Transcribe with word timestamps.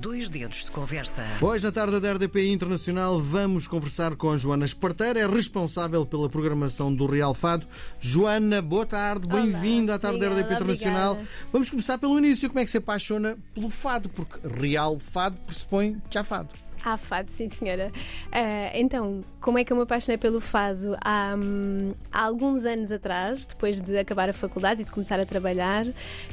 Dois 0.00 0.28
dedos 0.28 0.64
de 0.64 0.70
conversa. 0.70 1.24
Hoje, 1.40 1.64
na 1.64 1.72
tarde 1.72 1.98
da 1.98 2.12
RDP 2.12 2.52
Internacional, 2.52 3.18
vamos 3.18 3.66
conversar 3.66 4.14
com 4.14 4.38
Joana 4.38 4.64
Esparteira, 4.64 5.18
é 5.18 5.26
responsável 5.26 6.06
pela 6.06 6.28
programação 6.28 6.94
do 6.94 7.04
Real 7.04 7.34
Fado. 7.34 7.66
Joana, 8.00 8.62
boa 8.62 8.86
tarde, 8.86 9.28
bem-vinda 9.28 9.96
à 9.96 9.98
tarde 9.98 10.20
da 10.20 10.28
RDP 10.28 10.54
Internacional. 10.54 11.12
obrigada. 11.12 11.38
Vamos 11.52 11.68
começar 11.68 11.98
pelo 11.98 12.16
início. 12.16 12.48
Como 12.48 12.60
é 12.60 12.64
que 12.64 12.70
se 12.70 12.78
apaixona 12.78 13.36
pelo 13.52 13.68
fado? 13.68 14.08
Porque 14.08 14.38
Real 14.46 15.00
Fado 15.00 15.36
pressupõe 15.38 16.00
já 16.08 16.22
fado. 16.22 16.67
Ah, 16.84 16.96
fado, 16.96 17.30
sim 17.30 17.48
senhora. 17.48 17.92
Ah, 18.32 18.70
então, 18.74 19.20
como 19.40 19.58
é 19.58 19.64
que 19.64 19.72
eu 19.72 19.76
me 19.76 19.82
apaixonei 19.82 20.16
pelo 20.16 20.40
fado? 20.40 20.96
Há, 21.00 21.34
hum, 21.36 21.92
há 22.12 22.22
alguns 22.22 22.64
anos 22.64 22.92
atrás, 22.92 23.46
depois 23.46 23.80
de 23.80 23.98
acabar 23.98 24.28
a 24.28 24.32
faculdade 24.32 24.82
e 24.82 24.84
de 24.84 24.90
começar 24.90 25.18
a 25.18 25.26
trabalhar, 25.26 25.86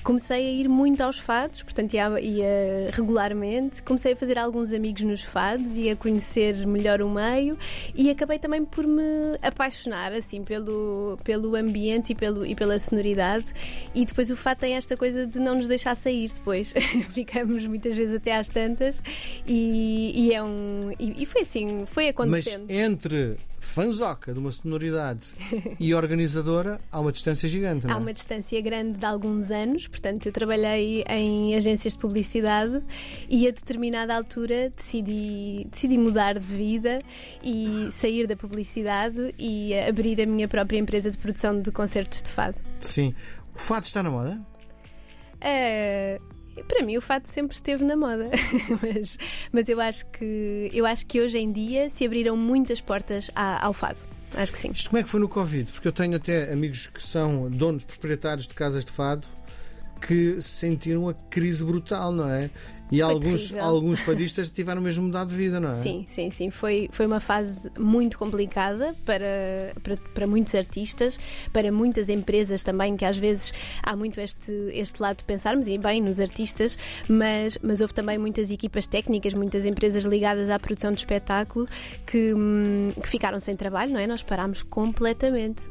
comecei 0.03 0.47
a 0.47 0.51
ir 0.51 0.67
muito 0.67 1.01
aos 1.01 1.19
fados, 1.19 1.63
portanto 1.63 1.93
ia, 1.93 2.19
ia 2.19 2.89
regularmente. 2.91 3.81
Comecei 3.83 4.13
a 4.13 4.15
fazer 4.15 4.37
alguns 4.37 4.71
amigos 4.71 5.01
nos 5.03 5.23
fados 5.23 5.77
e 5.77 5.89
a 5.89 5.95
conhecer 5.95 6.55
melhor 6.67 7.01
o 7.01 7.09
meio 7.09 7.57
e 7.93 8.09
acabei 8.09 8.39
também 8.39 8.63
por 8.63 8.85
me 8.85 9.03
apaixonar 9.41 10.13
assim 10.13 10.43
pelo, 10.43 11.17
pelo 11.23 11.55
ambiente 11.55 12.11
e, 12.11 12.15
pelo, 12.15 12.45
e 12.45 12.55
pela 12.55 12.77
sonoridade. 12.77 13.45
E 13.93 14.05
depois 14.05 14.29
o 14.29 14.35
fado 14.35 14.59
tem 14.59 14.75
esta 14.75 14.95
coisa 14.95 15.25
de 15.25 15.39
não 15.39 15.55
nos 15.55 15.67
deixar 15.67 15.95
sair 15.95 16.31
depois. 16.31 16.73
Ficamos 17.09 17.65
muitas 17.65 17.95
vezes 17.95 18.15
até 18.15 18.35
às 18.35 18.47
tantas 18.47 19.01
e, 19.47 20.11
e 20.15 20.34
é. 20.35 20.95
E, 20.99 21.23
e 21.23 21.25
foi 21.25 21.41
assim, 21.41 21.85
foi 21.85 22.05
Mas 22.05 22.47
acontecendo. 22.47 22.69
entre 22.71 23.37
fanzoca 23.59 24.31
de 24.31 24.39
uma 24.39 24.51
sonoridade 24.51 25.33
e 25.79 25.93
organizadora, 25.93 26.79
há 26.91 26.99
uma 26.99 27.11
distância 27.11 27.49
gigante, 27.49 27.87
não 27.87 27.93
Há 27.95 27.97
é? 27.97 27.99
uma 27.99 28.13
distância 28.13 28.61
grande 28.61 28.93
de 28.99 29.05
alguns 29.05 29.49
anos, 29.49 29.87
portanto, 29.87 30.27
eu 30.27 30.31
trabalhei 30.31 31.03
em 31.09 31.55
agências 31.55 31.93
de 31.93 31.99
publicidade 31.99 32.81
e 33.27 33.47
a 33.47 33.51
determinada 33.51 34.15
altura 34.15 34.71
decidi, 34.77 35.67
decidi 35.71 35.97
mudar 35.97 36.33
de 36.33 36.39
vida 36.47 36.99
e 37.43 37.89
sair 37.91 38.27
da 38.27 38.35
publicidade 38.35 39.33
e 39.37 39.73
abrir 39.79 40.21
a 40.21 40.25
minha 40.27 40.47
própria 40.47 40.77
empresa 40.77 41.09
de 41.09 41.17
produção 41.17 41.59
de 41.59 41.71
concertos 41.71 42.21
de 42.21 42.29
fado. 42.29 42.57
Sim. 42.79 43.13
O 43.55 43.59
fado 43.59 43.85
está 43.85 44.03
na 44.03 44.11
moda? 44.11 44.39
Eh, 45.41 46.19
para 46.63 46.83
mim 46.85 46.97
o 46.97 47.01
fado 47.01 47.27
sempre 47.27 47.55
esteve 47.55 47.83
na 47.83 47.95
moda, 47.95 48.29
mas, 48.81 49.17
mas 49.51 49.69
eu 49.69 49.79
acho 49.79 50.05
que 50.07 50.69
eu 50.73 50.85
acho 50.85 51.05
que 51.05 51.19
hoje 51.21 51.37
em 51.37 51.51
dia 51.51 51.89
se 51.89 52.05
abriram 52.05 52.35
muitas 52.35 52.81
portas 52.81 53.29
ao 53.35 53.73
fado. 53.73 53.99
Acho 54.35 54.51
que 54.51 54.57
sim. 54.57 54.71
Isto 54.71 54.89
como 54.89 54.99
é 54.99 55.03
que 55.03 55.09
foi 55.09 55.19
no 55.19 55.29
Covid? 55.29 55.71
Porque 55.71 55.87
eu 55.87 55.91
tenho 55.91 56.15
até 56.15 56.51
amigos 56.51 56.87
que 56.87 57.01
são 57.01 57.49
donos 57.49 57.85
proprietários 57.85 58.47
de 58.47 58.53
casas 58.53 58.83
de 58.83 58.91
fado 58.91 59.25
que 60.01 60.41
sentiram 60.41 61.09
a 61.09 61.13
crise 61.13 61.63
brutal, 61.63 62.11
não 62.11 62.29
é? 62.29 62.49
E 62.91 62.99
Foi 62.99 63.01
alguns, 63.01 63.41
terrível. 63.47 63.63
alguns 63.63 63.99
fadistas 64.01 64.49
tiveram 64.49 64.81
mesmo 64.81 65.05
mudado 65.05 65.29
de 65.29 65.35
vida, 65.35 65.59
não 65.59 65.69
é? 65.69 65.81
Sim, 65.81 66.05
sim, 66.07 66.29
sim. 66.29 66.51
Foi, 66.51 66.87
foi 66.91 67.07
uma 67.07 67.19
fase 67.19 67.71
muito 67.79 68.17
complicada 68.17 68.95
para, 69.05 69.73
para, 69.81 69.97
para 70.13 70.27
muitos 70.27 70.53
artistas, 70.53 71.19
para 71.51 71.71
muitas 71.71 72.09
empresas 72.09 72.63
também, 72.63 72.95
que 72.95 73.03
às 73.03 73.17
vezes 73.17 73.53
há 73.81 73.95
muito 73.95 74.19
este, 74.19 74.51
este 74.71 75.01
lado 75.01 75.17
de 75.17 75.23
pensarmos, 75.23 75.67
e 75.67 75.77
bem, 75.77 76.01
nos 76.01 76.19
artistas, 76.19 76.77
mas, 77.09 77.57
mas 77.61 77.81
houve 77.81 77.93
também 77.93 78.17
muitas 78.17 78.51
equipas 78.51 78.85
técnicas, 78.85 79.33
muitas 79.33 79.65
empresas 79.65 80.05
ligadas 80.05 80.49
à 80.49 80.59
produção 80.59 80.91
de 80.91 80.99
espetáculo 80.99 81.67
que, 82.05 82.33
hum, 82.33 82.91
que 83.01 83.09
ficaram 83.09 83.39
sem 83.39 83.55
trabalho, 83.55 83.93
não 83.93 83.99
é? 83.99 84.05
Nós 84.05 84.21
parámos 84.21 84.61
completamente. 84.61 85.63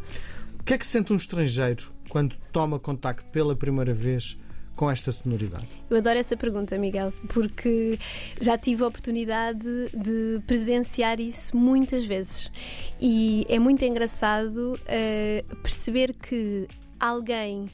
O 0.65 0.67
que 0.67 0.73
é 0.73 0.79
que 0.79 0.87
sente 0.87 1.13
um 1.13 1.17
estrangeiro 1.17 1.93
quando 2.09 2.35
toma 2.51 2.81
contacto 2.81 3.31
pela 3.31 3.55
primeira 3.55 3.93
vez 3.93 4.35
com 4.75 4.91
esta 4.91 5.13
sonoridade? 5.13 5.69
Eu 5.91 5.99
adoro 5.99 6.19
essa 6.19 6.39
pergunta, 6.39 6.79
Miguel, 6.79 7.13
porque 7.29 7.99
já 8.41 8.57
tive 8.57 8.83
a 8.83 8.87
oportunidade 8.87 9.63
de 9.93 10.41
presenciar 10.47 11.21
isso 11.21 11.55
muitas 11.55 12.07
vezes. 12.07 12.51
E 12.99 13.45
é 13.47 13.59
muito 13.59 13.85
engraçado 13.85 14.81
eh, 14.87 15.45
perceber 15.63 16.15
que 16.15 16.67
alguém 16.99 17.69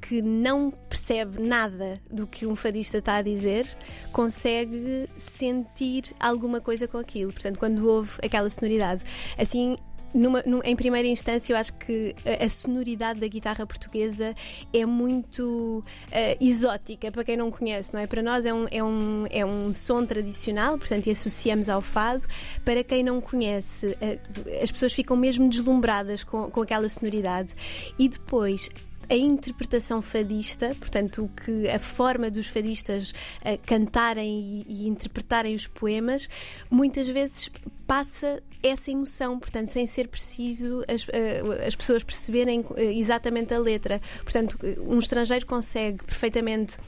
que 0.00 0.22
não 0.22 0.70
percebe 0.70 1.42
nada 1.42 2.00
do 2.08 2.28
que 2.28 2.46
um 2.46 2.54
fadista 2.54 2.98
está 2.98 3.16
a 3.16 3.22
dizer 3.22 3.66
consegue 4.12 5.08
sentir 5.16 6.14
alguma 6.20 6.60
coisa 6.60 6.86
com 6.86 6.96
aquilo. 6.96 7.32
Portanto, 7.32 7.58
quando 7.58 7.84
ouve 7.88 8.12
aquela 8.22 8.48
sonoridade. 8.48 9.02
Assim, 9.36 9.76
numa- 10.14 10.42
num- 10.46 10.62
em 10.64 10.74
primeira 10.76 11.06
instância, 11.08 11.52
eu 11.52 11.56
acho 11.56 11.72
que 11.74 12.14
a, 12.24 12.44
a 12.44 12.48
sonoridade 12.48 13.20
da 13.20 13.26
guitarra 13.28 13.66
portuguesa 13.66 14.34
é 14.72 14.86
muito 14.86 15.82
eh, 16.10 16.36
exótica 16.40 17.10
para 17.12 17.24
quem 17.24 17.36
não 17.36 17.50
conhece, 17.50 17.92
não 17.92 18.00
é? 18.00 18.06
Para 18.06 18.22
nós 18.22 18.44
é 18.46 18.52
um, 18.54 18.66
é, 18.70 18.82
um, 18.82 19.24
é 19.30 19.44
um 19.44 19.72
som 19.72 20.04
tradicional, 20.06 20.78
portanto, 20.78 21.06
e 21.06 21.10
associamos 21.10 21.68
ao 21.68 21.80
fado. 21.82 22.24
Para 22.64 22.82
quem 22.82 23.02
não 23.02 23.20
conhece, 23.20 23.96
eh, 24.00 24.18
as 24.62 24.70
pessoas 24.70 24.92
ficam 24.92 25.16
mesmo 25.16 25.48
deslumbradas 25.48 26.24
com, 26.24 26.50
com 26.50 26.62
aquela 26.62 26.88
sonoridade. 26.88 27.50
E 27.98 28.08
depois. 28.08 28.70
A 29.08 29.14
interpretação 29.14 30.02
fadista, 30.02 30.74
portanto, 30.80 31.30
que 31.44 31.68
a 31.68 31.78
forma 31.78 32.28
dos 32.28 32.48
fadistas 32.48 33.14
eh, 33.44 33.56
cantarem 33.56 34.64
e, 34.68 34.84
e 34.84 34.88
interpretarem 34.88 35.54
os 35.54 35.64
poemas, 35.68 36.28
muitas 36.68 37.06
vezes 37.06 37.48
passa 37.86 38.42
essa 38.62 38.90
emoção, 38.90 39.38
portanto, 39.38 39.68
sem 39.68 39.86
ser 39.86 40.08
preciso 40.08 40.82
as, 40.88 41.06
eh, 41.12 41.42
as 41.66 41.74
pessoas 41.74 42.02
perceberem 42.02 42.64
eh, 42.76 42.92
exatamente 42.94 43.54
a 43.54 43.58
letra. 43.58 44.00
Portanto, 44.22 44.58
um 44.86 44.98
estrangeiro 44.98 45.46
consegue 45.46 46.02
perfeitamente 46.04 46.78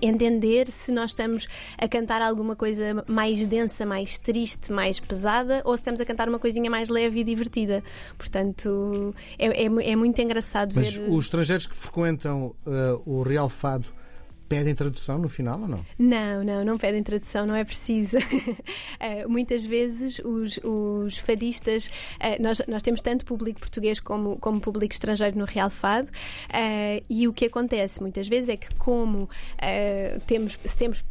entender 0.00 0.70
se 0.70 0.90
nós 0.92 1.10
estamos 1.10 1.46
a 1.76 1.86
cantar 1.86 2.22
alguma 2.22 2.56
coisa 2.56 3.04
mais 3.06 3.44
densa, 3.44 3.84
mais 3.84 4.16
triste, 4.16 4.72
mais 4.72 4.98
pesada, 4.98 5.60
ou 5.64 5.76
se 5.76 5.80
estamos 5.80 6.00
a 6.00 6.04
cantar 6.04 6.28
uma 6.28 6.38
coisinha 6.38 6.70
mais 6.70 6.88
leve 6.88 7.20
e 7.20 7.24
divertida. 7.24 7.82
Portanto, 8.16 9.14
é, 9.38 9.64
é 9.64 9.92
é 9.92 9.96
muito 9.96 10.20
engraçado 10.20 10.72
Mas 10.74 10.96
ver. 10.96 11.10
os 11.10 11.24
estrangeiros 11.24 11.66
que 11.66 11.76
frequentam 11.76 12.54
eh, 12.66 12.98
o 13.04 13.22
Real 13.22 13.48
Fado 13.48 13.92
pedem 14.52 14.74
tradução 14.74 15.18
no 15.18 15.28
final 15.28 15.60
ou 15.60 15.68
não? 15.68 15.86
Não, 15.98 16.44
não, 16.44 16.64
não 16.64 16.78
pedem 16.78 17.02
tradução, 17.02 17.46
não 17.46 17.54
é 17.54 17.64
preciso. 17.64 18.18
Eh, 19.00 19.26
muitas 19.26 19.64
vezes 19.64 20.20
os, 20.20 20.58
os 20.62 21.18
fadistas, 21.18 21.90
eh, 22.20 22.40
nós, 22.40 22.62
nós 22.68 22.82
temos 22.82 23.00
tanto 23.00 23.24
público 23.24 23.58
português 23.58 23.98
como, 23.98 24.38
como 24.38 24.60
público 24.60 24.92
estrangeiro 24.92 25.36
no 25.36 25.44
Real 25.44 25.70
Fado, 25.70 26.08
eh, 26.52 27.02
e 27.10 27.26
o 27.26 27.32
que 27.32 27.46
acontece 27.46 28.00
muitas 28.00 28.28
vezes 28.28 28.48
é 28.48 28.56
que, 28.56 28.72
como 28.76 29.28
temos, 30.26 30.58
se 30.64 30.76
temos 30.76 31.04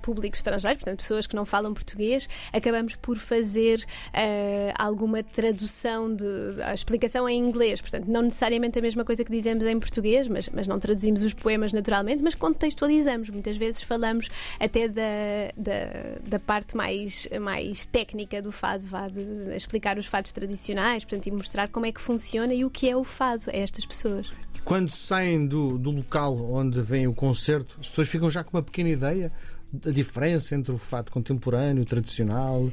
público 0.00 0.36
estrangeiro, 0.36 0.78
portanto, 0.78 0.98
pessoas 0.98 1.26
que 1.26 1.36
não 1.36 1.44
falam 1.44 1.72
português, 1.74 2.28
acabamos 2.52 2.96
por 2.96 3.18
fazer 3.18 3.84
eh, 4.12 4.72
alguma 4.78 5.22
tradução 5.22 6.14
de 6.14 6.24
a 6.64 6.74
explicação 6.74 7.28
em 7.28 7.38
inglês, 7.38 7.80
portanto, 7.80 8.06
não 8.06 8.22
necessariamente 8.22 8.78
a 8.78 8.82
mesma 8.82 9.04
coisa 9.04 9.24
que 9.24 9.30
dizemos 9.30 9.64
em 9.64 9.78
português, 9.78 10.28
mas, 10.28 10.48
mas 10.48 10.66
não 10.66 10.78
traduzimos 10.78 11.22
os 11.22 11.32
poemas 11.32 11.72
naturalmente, 11.72 12.22
mas 12.22 12.34
contextualizamos. 12.34 13.30
Muitas 13.30 13.56
vezes 13.56 13.82
falamos 13.82 14.28
até 14.58 14.88
da, 14.88 15.02
da, 15.56 16.28
da 16.28 16.38
parte 16.38 16.76
mais, 16.76 17.28
mais 17.40 17.86
técnica 17.86 18.40
do 18.40 18.52
fado, 18.52 18.86
vá, 18.86 19.08
de 19.08 19.20
explicar 19.56 19.98
os 19.98 20.06
fados 20.06 20.32
tradicionais, 20.32 21.04
portanto, 21.04 21.26
e 21.26 21.30
mostrar 21.30 21.68
como 21.68 21.86
é 21.86 21.92
que 21.92 22.00
funciona 22.00 22.54
e 22.54 22.64
o 22.64 22.70
que 22.70 22.88
é 22.88 22.96
o 22.96 23.04
fado 23.04 23.44
a 23.48 23.56
estas 23.56 23.84
pessoas. 23.84 24.30
Quando 24.64 24.90
saem 24.90 25.46
do, 25.46 25.76
do 25.76 25.90
local 25.90 26.38
onde 26.52 26.80
vem 26.80 27.06
o 27.06 27.14
concerto, 27.14 27.76
as 27.80 27.88
pessoas 27.88 28.08
ficam 28.08 28.30
já 28.30 28.44
com 28.44 28.56
uma 28.56 28.62
pequena 28.62 28.90
ideia 28.90 29.32
da 29.72 29.90
diferença 29.90 30.54
entre 30.54 30.72
o 30.72 30.78
fado 30.78 31.10
contemporâneo 31.10 31.82
o 31.82 31.86
tradicional. 31.86 32.70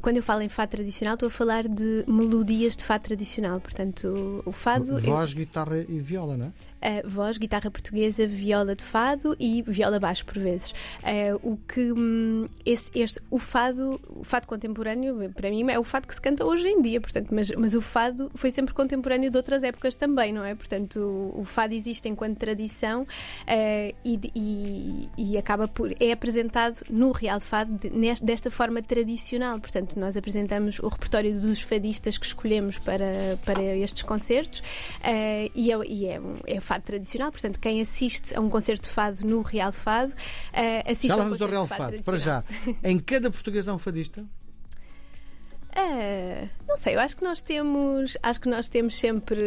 Quando 0.00 0.16
eu 0.16 0.22
falo 0.22 0.40
em 0.40 0.48
fado 0.48 0.70
tradicional, 0.70 1.14
estou 1.14 1.26
a 1.26 1.30
falar 1.30 1.68
de 1.68 2.04
melodias 2.08 2.74
de 2.74 2.82
fado 2.82 3.04
tradicional. 3.04 3.60
Portanto, 3.60 4.42
o 4.46 4.50
fado. 4.52 4.98
Voz, 5.00 5.34
guitarra 5.34 5.84
e 5.86 6.00
viola, 6.00 6.36
não 6.36 6.46
é? 6.46 6.52
A 6.86 7.06
voz, 7.08 7.36
guitarra 7.36 7.70
portuguesa, 7.70 8.26
viola 8.26 8.76
de 8.76 8.84
fado 8.84 9.34
e 9.40 9.62
viola 9.66 9.98
baixo 9.98 10.24
por 10.24 10.38
vezes. 10.38 10.72
Eh, 11.02 11.34
o 11.42 11.56
que 11.56 11.92
hum, 11.92 12.48
este, 12.64 13.00
este- 13.00 13.20
o 13.30 13.38
fado, 13.38 14.00
o 14.08 14.22
fado 14.22 14.46
contemporâneo, 14.46 15.32
para 15.34 15.50
mim 15.50 15.68
é 15.70 15.78
o 15.78 15.82
fado 15.84 16.06
que 16.06 16.14
se 16.14 16.20
canta 16.20 16.44
hoje 16.44 16.68
em 16.68 16.80
dia, 16.80 17.00
portanto, 17.00 17.28
mas, 17.32 17.50
mas 17.50 17.74
o 17.74 17.80
fado 17.80 18.30
foi 18.34 18.50
sempre 18.52 18.72
contemporâneo 18.72 19.30
de 19.30 19.36
outras 19.36 19.64
épocas 19.64 19.96
também, 19.96 20.32
não 20.32 20.44
é? 20.44 20.54
Portanto, 20.54 21.00
o, 21.00 21.40
o 21.40 21.44
fado 21.44 21.74
existe 21.74 22.08
enquanto 22.08 22.38
tradição 22.38 23.04
eh, 23.46 23.92
e, 24.04 24.20
e- 24.34 25.08
e 25.18 25.38
acaba 25.38 25.66
por 25.66 25.90
é 25.98 26.12
apresentado 26.12 26.82
no 26.88 27.10
Real 27.10 27.40
Fado 27.40 27.72
de- 27.78 27.90
neste- 27.90 28.24
desta 28.24 28.50
forma 28.50 28.80
tradicional. 28.82 29.58
Portanto, 29.58 29.98
nós 29.98 30.16
apresentamos 30.16 30.78
o 30.78 30.86
repertório 30.88 31.40
dos 31.40 31.62
fadistas 31.62 32.16
que 32.18 32.26
escolhemos 32.26 32.78
para, 32.78 33.38
para 33.44 33.62
estes 33.76 34.02
concertos 34.02 34.62
eh, 35.02 35.50
e, 35.54 35.72
é, 35.72 35.76
e 35.86 36.06
é, 36.06 36.20
é 36.46 36.60
fado 36.60 36.75
tradicional. 36.80 37.30
Portanto, 37.30 37.58
quem 37.58 37.80
assiste 37.80 38.36
a 38.36 38.40
um 38.40 38.48
concerto 38.48 38.88
de 38.88 38.94
fado 38.94 39.26
no 39.26 39.42
Real 39.42 39.72
Fado 39.72 40.12
eh, 40.52 40.82
assiste 40.90 41.08
Já 41.08 41.16
um 41.16 41.22
ao 41.22 41.28
concerto 41.28 41.50
Real 41.50 41.66
de 41.66 41.76
Fado. 41.76 42.02
Para 42.02 42.18
já, 42.18 42.44
em 42.82 42.98
cada 42.98 43.30
português 43.30 43.68
há 43.68 43.74
um 43.74 43.78
fadista? 43.78 44.24
É, 45.78 46.48
não 46.66 46.74
sei, 46.74 46.94
eu 46.94 47.00
acho 47.00 47.14
que 47.14 47.22
nós 47.22 47.42
temos, 47.42 48.16
acho 48.22 48.40
que 48.40 48.48
nós 48.48 48.66
temos 48.66 48.96
sempre. 48.96 49.38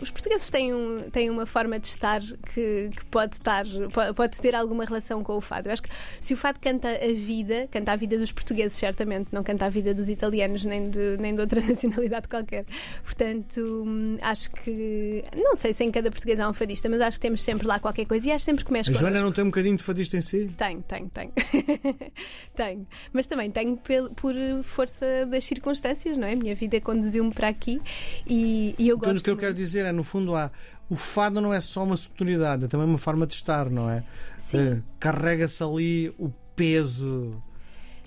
Os 0.00 0.08
portugueses 0.08 0.48
têm, 0.48 0.72
um, 0.72 1.02
têm 1.10 1.28
uma 1.28 1.46
forma 1.46 1.80
de 1.80 1.88
estar 1.88 2.20
que, 2.20 2.90
que 2.96 3.04
pode 3.10 3.34
estar, 3.34 3.64
pode, 3.92 4.14
pode, 4.14 4.36
ter 4.36 4.54
alguma 4.54 4.84
relação 4.84 5.24
com 5.24 5.36
o 5.36 5.40
fado. 5.40 5.68
Eu 5.68 5.72
acho 5.72 5.82
que 5.82 5.88
se 6.20 6.32
o 6.32 6.36
fado 6.36 6.60
canta 6.60 6.88
a 6.88 7.12
vida, 7.12 7.66
canta 7.72 7.90
a 7.90 7.96
vida 7.96 8.16
dos 8.16 8.30
portugueses, 8.30 8.78
certamente, 8.78 9.34
não 9.34 9.42
canta 9.42 9.66
a 9.66 9.68
vida 9.68 9.92
dos 9.92 10.08
italianos 10.08 10.62
nem 10.62 10.88
de, 10.88 11.16
nem 11.18 11.34
de 11.34 11.40
outra 11.40 11.60
nacionalidade 11.66 12.28
qualquer. 12.28 12.64
Portanto, 13.02 13.84
acho 14.22 14.52
que. 14.52 15.24
Não 15.36 15.56
sei 15.56 15.72
se 15.72 15.82
em 15.82 15.90
cada 15.90 16.08
português 16.08 16.38
há 16.38 16.48
um 16.48 16.54
fadista, 16.54 16.88
mas 16.88 17.00
acho 17.00 17.18
que 17.18 17.22
temos 17.22 17.42
sempre 17.42 17.66
lá 17.66 17.80
qualquer 17.80 18.04
coisa 18.04 18.28
e 18.28 18.30
acho 18.32 18.44
sempre 18.44 18.64
que 18.64 18.72
mexe 18.72 18.90
A 18.90 18.92
Joana 18.92 19.20
não 19.20 19.32
tem 19.32 19.42
um 19.42 19.48
bocadinho 19.48 19.76
de 19.76 19.82
fadista 19.82 20.16
em 20.16 20.22
si? 20.22 20.48
Tenho, 20.56 20.82
tenho, 20.82 21.10
tenho. 21.10 21.32
tenho. 22.54 22.86
Mas 23.12 23.26
também 23.26 23.50
tenho 23.50 23.76
por 23.76 24.34
força 24.62 25.26
das 25.26 25.42
circunstâncias 25.42 25.63
circunstâncias, 25.64 26.18
não 26.18 26.26
é? 26.26 26.34
A 26.34 26.36
minha 26.36 26.54
vida 26.54 26.78
conduziu-me 26.80 27.32
para 27.32 27.48
aqui 27.48 27.80
e, 28.26 28.74
e 28.78 28.88
eu 28.88 28.98
gosto. 28.98 29.18
O 29.18 29.22
que 29.22 29.30
eu 29.30 29.36
quero 29.36 29.54
dizer 29.54 29.86
é, 29.86 29.92
no 29.92 30.04
fundo, 30.04 30.34
há. 30.36 30.50
O 30.90 30.96
fado 30.96 31.40
não 31.40 31.52
é 31.52 31.60
só 31.60 31.82
uma 31.82 31.96
sonoridade, 31.96 32.66
é 32.66 32.68
também 32.68 32.86
uma 32.86 32.98
forma 32.98 33.26
de 33.26 33.32
estar, 33.32 33.70
não 33.70 33.88
é? 33.88 34.04
Sim. 34.36 34.74
Uh, 34.74 34.82
Carrega-se 35.00 35.62
ali 35.62 36.14
o 36.18 36.30
peso 36.54 37.32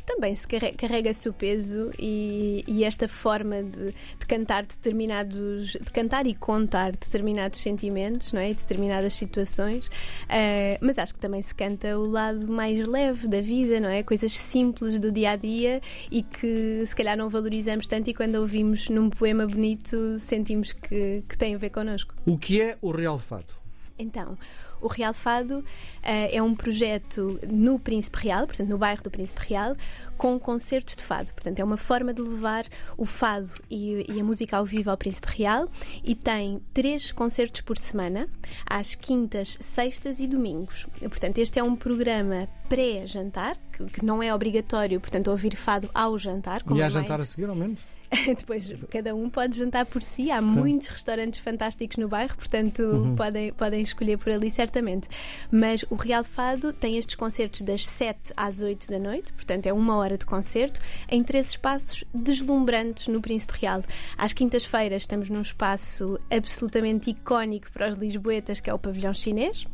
também 0.08 0.34
se 0.36 0.48
carrega-se 0.48 1.28
o 1.28 1.34
peso 1.34 1.92
e, 2.00 2.64
e 2.66 2.86
esta 2.86 3.10
forma 3.10 3.62
de, 3.62 3.92
de, 3.92 4.26
cantar 4.26 4.66
determinados, 4.66 5.74
de 5.74 5.92
cantar 5.92 6.26
e 6.26 6.34
contar 6.34 6.94
determinados 6.94 7.60
sentimentos, 7.60 8.32
não 8.32 8.40
é? 8.40 8.52
E 8.52 8.54
determinadas 8.54 9.14
situações, 9.14 9.88
uh, 9.88 10.80
mas 10.80 10.98
acho 10.98 11.14
que 11.14 11.20
também 11.20 11.42
se 11.42 11.54
canta 11.54 12.00
o 12.00 12.10
lado 12.10 12.48
mais 12.48 12.86
leve 12.86 13.28
da 13.28 13.42
vida, 13.42 13.82
não 13.82 13.90
é? 13.90 14.02
Coisas 14.02 14.32
simples 14.32 14.98
do 14.98 15.12
dia 15.12 15.32
a 15.32 15.36
dia 15.36 15.82
e 16.10 16.24
que 16.24 16.86
se 16.88 16.96
calhar 16.96 17.18
não 17.18 17.28
valorizamos 17.28 17.86
tanto 17.86 18.10
e 18.10 18.14
quando 18.14 18.36
ouvimos 18.36 18.88
num 18.88 19.10
poema 19.10 19.46
bonito 19.46 20.18
sentimos 20.20 20.72
que, 20.72 21.22
que 21.28 21.38
tem 21.38 21.54
a 21.54 21.58
ver 21.58 21.70
connosco. 21.70 22.16
O 22.26 22.38
que 22.38 22.62
é 22.62 22.78
o 22.82 22.92
Real 22.92 23.20
Fado? 23.20 23.58
Então, 24.00 24.38
o 24.82 24.88
Real 24.88 25.14
Fado 25.14 25.60
uh, 25.60 25.64
é 26.04 26.42
um 26.42 26.56
projeto 26.56 27.40
no 27.50 27.80
Príncipe 27.80 28.18
Real, 28.20 28.46
portanto, 28.46 28.70
no 28.70 28.78
bairro 28.78 29.04
do 29.04 29.12
Príncipe 29.12 29.42
Real, 29.48 29.76
com 30.18 30.40
concertos 30.40 30.96
de 30.96 31.04
fado. 31.04 31.32
Portanto, 31.34 31.60
é 31.60 31.64
uma 31.64 31.78
forma 31.78 32.14
de 32.14 32.22
levar 32.22 32.66
o 32.98 33.06
fado 33.06 33.50
e, 33.70 34.06
e, 34.12 34.20
a 34.20 34.24
música 34.24 34.58
ao 34.58 34.66
vivo 34.66 34.90
ao 34.90 34.98
Príncipe 34.98 35.28
Real 35.36 35.70
e 36.04 36.16
tem 36.16 36.62
três 36.74 37.12
concertos 37.12 37.62
por 37.62 37.78
semana, 37.78 38.28
às 38.70 38.96
quintas, 38.96 39.58
sextas 39.62 40.20
e 40.20 40.28
domingos. 40.28 40.88
Portanto, 41.02 41.38
este 41.38 41.60
é 41.60 41.64
um 41.64 41.76
programa 41.76 42.48
pré-jantar, 42.68 43.58
que, 43.72 43.86
que, 43.86 44.06
não 44.06 44.22
é 44.22 44.34
obrigatório, 44.34 45.00
portanto, 45.00 45.30
ouvir 45.30 45.56
fado 45.56 45.90
ao 45.94 46.18
jantar. 46.18 46.62
e 46.70 46.82
há 46.82 46.86
é 46.86 46.90
jantar 46.90 47.22
a 47.22 47.26
seguir, 47.26 47.48
ao 47.48 47.56
menos? 47.56 47.80
Depois, 48.38 48.74
cada 48.90 49.14
um 49.14 49.30
pode 49.30 49.58
jantar 49.58 49.86
por 49.86 50.02
si. 50.02 50.32
Há 50.32 50.42
Sim. 50.42 50.48
muitos 50.48 50.88
restaurantes 50.88 51.40
fantásticos 51.40 51.98
no 51.98 52.08
bairro, 52.08 52.36
portanto, 52.36 52.82
uhum. 52.82 53.16
podem, 53.16 53.52
podem 53.54 53.82
escolher 53.82 54.18
por 54.18 54.32
ali, 54.32 54.50
certamente. 54.50 55.08
Mas 55.52 55.84
o 55.90 55.96
Real 55.96 56.24
Fado 56.24 56.72
tem 56.72 56.98
estes 56.98 57.16
concertos 57.16 57.62
das 57.62 57.86
7 57.86 58.34
às 58.36 58.62
8 58.62 58.90
da 58.90 59.00
noite, 59.00 59.34
portanto, 59.34 59.66
é 59.68 59.74
uma 59.74 59.96
hora 59.98 60.18
de 60.18 60.26
concerto, 60.26 60.80
em 61.10 61.24
três 61.24 61.50
espaços 61.50 62.04
deslumbrantes 62.14 63.08
no 63.08 63.22
Príncipe 63.22 63.54
Real. 63.60 63.84
Às 64.18 64.34
quintas-feiras, 64.34 65.04
estamos 65.04 65.30
num 65.30 65.42
espaço 65.42 66.20
absolutamente 66.32 67.10
icónico 67.10 67.72
para 67.72 67.90
os 67.90 67.96
lisboetas, 67.96 68.60
que 68.60 68.70
é 68.70 68.74
o 68.74 68.80
Pavilhão 68.80 69.14
Chinês 69.14 69.66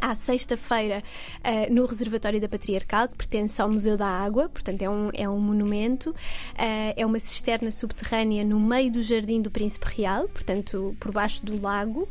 à 0.00 0.14
sexta-feira 0.14 1.02
uh, 1.38 1.72
no 1.72 1.86
Reservatório 1.86 2.40
da 2.40 2.48
Patriarcal, 2.48 3.08
que 3.08 3.16
pertence 3.16 3.60
ao 3.60 3.68
Museu 3.68 3.96
da 3.96 4.06
Água, 4.06 4.48
portanto 4.48 4.82
é 4.82 4.90
um, 4.90 5.10
é 5.12 5.28
um 5.28 5.38
monumento. 5.38 6.10
Uh, 6.10 6.94
é 6.96 7.04
uma 7.04 7.18
cisterna 7.18 7.70
subterrânea 7.70 8.44
no 8.44 8.58
meio 8.58 8.92
do 8.92 9.02
Jardim 9.02 9.40
do 9.42 9.50
Príncipe 9.50 9.86
Real, 9.96 10.28
portanto 10.28 10.96
por 10.98 11.12
baixo 11.12 11.44
do 11.44 11.60
lago. 11.60 12.08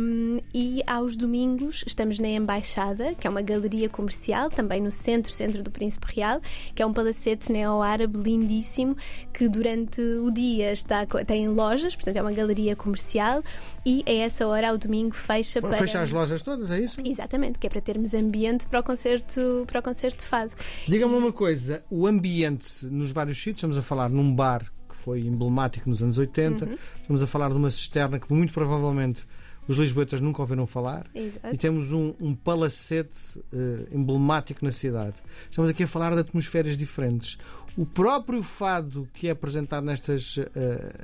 Um, 0.00 0.38
e 0.54 0.82
aos 0.86 1.16
domingos 1.16 1.84
estamos 1.86 2.18
na 2.18 2.28
Embaixada, 2.28 3.14
que 3.14 3.26
é 3.26 3.30
uma 3.30 3.42
galeria 3.42 3.88
comercial, 3.88 4.50
também 4.50 4.80
no 4.80 4.90
centro, 4.90 5.32
centro 5.32 5.62
do 5.62 5.70
Príncipe 5.70 6.06
Real, 6.14 6.40
que 6.74 6.82
é 6.82 6.86
um 6.86 6.92
palacete 6.92 7.52
neo-árabe 7.52 8.18
lindíssimo, 8.18 8.96
que 9.32 9.48
durante 9.48 10.00
o 10.00 10.30
dia 10.30 10.72
está, 10.72 11.06
tem 11.26 11.48
lojas, 11.48 11.94
portanto 11.94 12.16
é 12.16 12.22
uma 12.22 12.32
galeria 12.32 12.76
comercial, 12.76 13.42
e 13.84 14.02
a 14.06 14.12
essa 14.12 14.46
hora, 14.46 14.70
ao 14.70 14.78
domingo, 14.78 15.14
fecha 15.14 15.60
para... 15.60 15.76
Fecha 15.76 16.00
as 16.00 16.10
lojas 16.10 16.42
todas, 16.42 16.70
é 16.70 16.80
isso? 16.80 16.99
Exatamente, 17.04 17.58
que 17.58 17.66
é 17.66 17.70
para 17.70 17.80
termos 17.80 18.14
ambiente 18.14 18.66
para 18.66 18.80
o 18.80 18.82
concerto, 18.82 19.64
para 19.66 19.80
o 19.80 19.82
concerto 19.82 20.18
de 20.18 20.24
fado. 20.24 20.52
Diga-me 20.86 21.14
uma 21.14 21.32
coisa, 21.32 21.82
o 21.90 22.06
ambiente 22.06 22.86
nos 22.86 23.10
vários 23.10 23.38
sítios, 23.38 23.58
estamos 23.58 23.76
a 23.76 23.82
falar 23.82 24.08
num 24.08 24.34
bar 24.34 24.64
que 24.88 24.94
foi 24.94 25.20
emblemático 25.20 25.88
nos 25.88 26.02
anos 26.02 26.18
80, 26.18 26.64
uhum. 26.64 26.76
estamos 27.00 27.22
a 27.22 27.26
falar 27.26 27.50
de 27.50 27.56
uma 27.56 27.70
cisterna 27.70 28.18
que 28.18 28.32
muito 28.32 28.52
provavelmente 28.52 29.24
os 29.70 29.76
lisboetas 29.76 30.20
nunca 30.20 30.42
ouviram 30.42 30.66
falar 30.66 31.06
Exato. 31.14 31.54
e 31.54 31.56
temos 31.56 31.92
um, 31.92 32.12
um 32.20 32.34
palacete 32.34 33.38
uh, 33.38 33.96
emblemático 33.96 34.64
na 34.64 34.72
cidade. 34.72 35.14
Estamos 35.48 35.70
aqui 35.70 35.84
a 35.84 35.88
falar 35.88 36.12
de 36.12 36.18
atmosferas 36.18 36.76
diferentes. 36.76 37.38
O 37.76 37.86
próprio 37.86 38.42
fado 38.42 39.08
que 39.14 39.28
é 39.28 39.30
apresentado 39.30 39.84
nestas 39.84 40.38
uh, 40.38 40.46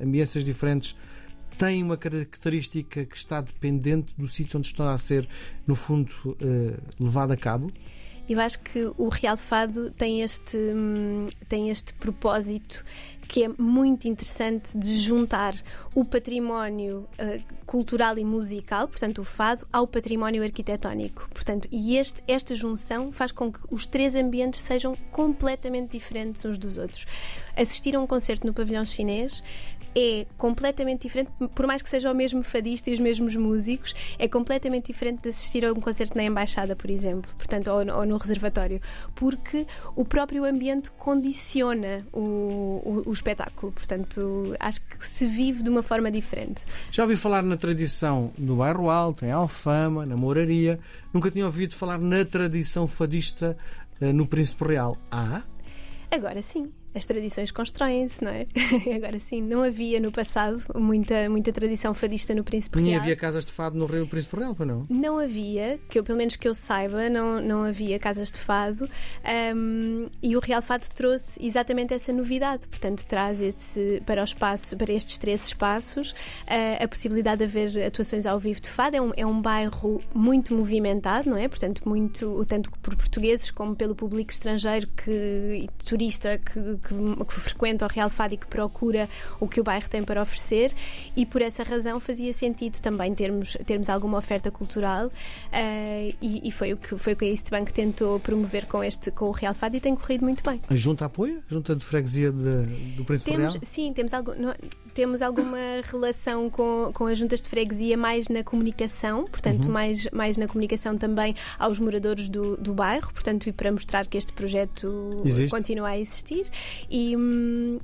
ambiências 0.02 0.43
diferentes 0.43 0.96
tem 1.58 1.82
uma 1.82 1.97
característica 1.97 3.05
que 3.05 3.17
está 3.17 3.41
dependente 3.41 4.12
do 4.17 4.29
sítio 4.29 4.58
onde 4.58 4.69
está 4.69 4.93
a 4.93 4.99
ser, 4.99 5.29
no 5.67 5.75
fundo, 5.75 6.12
uh, 6.25 6.82
levado 6.99 7.32
a 7.32 7.37
cabo? 7.37 7.70
Eu 8.29 8.41
acho 8.41 8.58
que 8.58 8.91
o 8.99 9.08
Real 9.08 9.37
Fado 9.37 9.93
tem 9.93 10.23
este, 10.23 10.56
hum, 10.56 11.29
tem 11.49 11.70
este 11.70 11.93
propósito 11.94 12.85
que 13.29 13.44
é 13.44 13.49
muito 13.56 14.08
interessante 14.08 14.76
de 14.76 14.99
juntar 14.99 15.55
o 15.94 16.05
património 16.05 17.08
uh, 17.20 17.43
cultural 17.64 18.19
e 18.19 18.25
musical, 18.25 18.88
portanto 18.88 19.20
o 19.20 19.25
fado, 19.25 19.67
ao 19.73 19.87
património 19.87 20.43
arquitetónico. 20.43 21.29
Portanto, 21.32 21.69
e 21.70 21.97
este, 21.97 22.23
esta 22.26 22.55
junção 22.55 23.12
faz 23.12 23.31
com 23.31 23.50
que 23.50 23.61
os 23.70 23.87
três 23.87 24.17
ambientes 24.17 24.61
sejam 24.61 24.97
completamente 25.11 25.93
diferentes 25.93 26.44
uns 26.44 26.58
dos 26.58 26.79
outros. 26.79 27.06
Assistir 27.56 27.97
a 27.97 28.00
um 28.00 28.06
concerto 28.06 28.47
no 28.47 28.53
pavilhão 28.53 28.85
chinês 28.85 29.43
é 29.97 30.26
completamente 30.37 31.03
diferente, 31.03 31.31
por 31.55 31.67
mais 31.67 31.81
que 31.81 31.88
seja 31.88 32.12
o 32.12 32.14
mesmo 32.14 32.43
fadista 32.43 32.91
e 32.91 32.93
os 32.93 33.00
mesmos 33.00 33.35
músicos, 33.35 33.94
é 34.19 34.29
completamente 34.29 34.88
diferente 34.88 35.23
de 35.23 35.31
assistir 35.31 35.64
a 35.64 35.73
um 35.73 35.81
concerto 35.81 36.14
na 36.14 36.23
Embaixada, 36.23 36.76
por 36.76 36.91
exemplo, 36.91 37.31
portanto, 37.35 37.69
ou, 37.69 37.79
ou 38.00 38.05
no 38.05 38.19
reservatório, 38.19 38.79
porque 39.14 39.67
o 39.94 40.05
próprio 40.05 40.44
ambiente 40.44 40.91
condiciona 40.91 42.06
o, 42.12 42.20
o, 42.20 43.03
o 43.06 43.12
espetáculo. 43.12 43.73
Portanto, 43.73 44.55
acho 44.61 44.82
que 44.82 45.03
se 45.03 45.25
vive 45.25 45.62
de 45.62 45.70
uma 45.70 45.82
forma 45.82 46.11
diferente. 46.11 46.61
Já 46.91 47.05
ouvi 47.05 47.17
falar 47.17 47.43
na 47.43 47.56
tradição 47.56 48.31
do 48.37 48.56
Bairro 48.56 48.91
Alto, 48.91 49.25
em 49.25 49.31
Alfama, 49.31 50.05
na 50.05 50.14
Moraria. 50.17 50.79
Nunca 51.11 51.31
tinha 51.31 51.47
ouvido 51.47 51.75
falar 51.75 51.99
na 51.99 52.23
tradição 52.23 52.87
fadista 52.87 53.56
uh, 53.99 54.12
no 54.12 54.26
Príncipe 54.26 54.64
Real. 54.64 54.99
Ah? 55.11 55.41
Agora 56.11 56.43
sim 56.43 56.70
as 56.96 57.05
tradições 57.05 57.50
constroem-se, 57.50 58.24
não 58.24 58.31
é? 58.31 58.46
Agora 58.96 59.20
sim, 59.20 59.43
não 59.43 59.62
havia 59.62 60.00
no 60.00 60.10
passado 60.10 60.62
muita, 60.74 61.29
muita 61.29 61.53
tradição 61.53 61.93
fadista 61.93 62.34
no 62.34 62.43
Príncipe 62.43 62.81
Nem 62.81 62.93
Real. 62.93 63.03
havia 63.03 63.17
casas 63.17 63.44
de 63.44 63.53
fado 63.53 63.79
no 63.79 63.84
Rio 63.84 64.06
Príncipe 64.06 64.36
Real, 64.36 64.56
não? 64.60 64.86
Não 64.88 65.19
havia, 65.19 65.79
que 65.91 65.98
eu, 65.98 66.05
pelo 66.05 66.17
menos 66.17 66.36
que 66.36 66.48
eu 66.48 66.55
saiba, 66.55 67.10
não, 67.10 67.41
não 67.41 67.65
havia 67.65 67.98
casas 67.98 68.31
de 68.31 68.38
fado. 68.38 68.88
Um, 69.55 70.06
e 70.22 70.36
o 70.36 70.41
Real 70.41 70.62
Fado 70.62 70.86
trouxe 70.94 71.38
exatamente 71.44 71.93
essa 71.93 72.12
novidade. 72.12 72.67
Portanto, 72.67 73.05
traz 73.05 73.41
esse, 73.41 74.03
para, 74.06 74.22
o 74.22 74.24
espaço, 74.24 74.76
para 74.76 74.93
estes 74.93 75.19
três 75.19 75.46
espaços 75.46 76.12
uh, 76.12 76.82
a 76.82 76.88
possibilidade 76.88 77.38
de 77.38 77.44
haver 77.44 77.84
atuações 77.84 78.24
ao 78.24 78.38
vivo 78.38 78.60
de 78.60 78.70
fado. 78.70 78.96
É 78.96 79.03
um, 79.03 79.12
é 79.17 79.26
um 79.26 79.41
bairro 79.41 80.00
muito 80.15 80.55
movimentado, 80.55 81.29
não 81.29 81.36
é? 81.36 81.46
Portanto, 81.46 81.86
muito, 81.86 82.44
tanto 82.46 82.70
por 82.79 82.96
portugueses 82.96 83.50
como 83.50 83.76
pelo 83.76 83.94
público 83.94 84.32
estrangeiro 84.32 84.88
que, 84.88 85.10
e 85.10 85.69
turista 85.84 86.38
que 86.38 86.76
que, 86.86 86.94
que 87.24 87.40
frequenta 87.40 87.84
o 87.86 87.88
Real 87.88 88.08
Fado 88.10 88.34
e 88.34 88.36
que 88.36 88.46
procura 88.46 89.08
o 89.40 89.48
que 89.48 89.60
o 89.60 89.64
bairro 89.64 89.88
tem 89.88 90.02
para 90.02 90.22
oferecer 90.22 90.72
e 91.16 91.26
por 91.26 91.43
essa 91.43 91.62
razão 91.62 91.98
fazia 91.98 92.32
sentido 92.32 92.81
também 92.81 93.14
termos, 93.14 93.56
termos 93.66 93.88
alguma 93.88 94.19
oferta 94.19 94.50
cultural 94.50 95.06
uh, 95.06 96.16
e, 96.22 96.48
e, 96.48 96.50
foi 96.50 96.72
o 96.72 96.76
que 96.76 96.96
foi 96.96 97.12
o 97.12 97.16
que 97.16 97.24
a 97.24 97.28
East 97.28 97.50
Bank 97.50 97.72
tentou 97.72 98.20
promover 98.20 98.66
com 98.66 98.82
este 98.82 99.10
com 99.10 99.26
o 99.26 99.32
Real 99.32 99.55
Fado 99.55 99.76
e 99.76 99.81
tem 99.81 99.94
corrido 99.94 100.24
muito 100.24 100.43
bem. 100.48 100.60
A 100.69 100.76
junta 100.76 101.05
apoia? 101.05 101.43
Junta 101.48 101.74
de 101.74 101.84
freguesia 101.84 102.31
de, 102.31 102.62
do 102.96 103.05
Príncipe 103.05 103.31
temos, 103.31 103.55
Real? 103.55 103.64
Sim, 103.64 103.93
temos, 103.93 104.14
algo, 104.14 104.32
temos 104.96 105.20
alguma 105.20 105.58
relação 105.84 106.48
com, 106.48 106.91
com 106.94 107.05
as 107.05 107.19
juntas 107.19 107.43
de 107.43 107.50
freguesia 107.50 107.98
mais 107.98 108.29
na 108.29 108.43
comunicação, 108.43 109.26
portanto 109.26 109.67
uhum. 109.67 109.72
mais, 109.72 110.08
mais 110.10 110.38
na 110.38 110.48
comunicação 110.48 110.96
também 110.96 111.36
aos 111.58 111.79
moradores 111.79 112.31
do, 112.31 112.56
do 112.56 112.72
bairro, 112.72 113.12
portanto 113.12 113.46
e 113.46 113.53
para 113.53 113.70
mostrar 113.70 114.06
que 114.06 114.17
este 114.17 114.32
projeto 114.32 115.22
Existe. 115.22 115.50
continua 115.50 115.91
a 115.91 115.98
existir 115.98 116.46
e, 116.91 117.15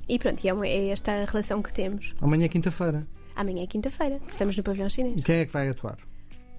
e 0.09 0.17
pronto, 0.17 0.43
é, 0.43 0.67
é 0.67 0.87
esta 0.87 1.11
a 1.11 1.25
relação 1.25 1.61
que 1.61 1.71
temos. 1.71 2.15
Amanhã 2.19 2.45
é 2.45 2.49
quinta-feira. 2.49 3.05
Amanhã 3.35 3.61
é 3.61 3.67
quinta-feira. 3.67 4.19
Estamos 4.27 4.57
no 4.57 4.63
pavilhão 4.63 4.89
chinês. 4.89 5.15
E 5.15 5.21
quem 5.21 5.35
é 5.35 5.45
que 5.45 5.53
vai 5.53 5.69
atuar? 5.69 5.99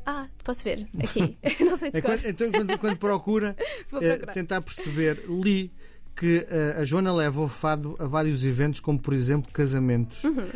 Ah, 0.06 0.28
posso 0.44 0.62
ver 0.62 0.86
aqui. 1.02 1.36
Não 1.64 1.76
sei 1.76 1.90
de 1.90 1.98
é 1.98 2.00
quando, 2.00 2.24
Então, 2.24 2.52
quando, 2.52 2.78
quando 2.78 2.96
procura 2.96 3.56
é, 4.00 4.18
tentar 4.32 4.60
perceber, 4.60 5.24
li 5.28 5.72
que 6.14 6.38
uh, 6.38 6.80
a 6.80 6.84
Joana 6.84 7.12
leva 7.12 7.40
o 7.40 7.48
fado 7.48 7.96
a 7.98 8.06
vários 8.06 8.44
eventos, 8.44 8.80
como 8.80 8.98
por 8.98 9.14
exemplo 9.14 9.50
casamentos. 9.52 10.24
Uhum. 10.24 10.46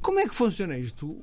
Como 0.00 0.20
é 0.20 0.28
que 0.28 0.34
funciona 0.34 0.78
isto? 0.78 1.16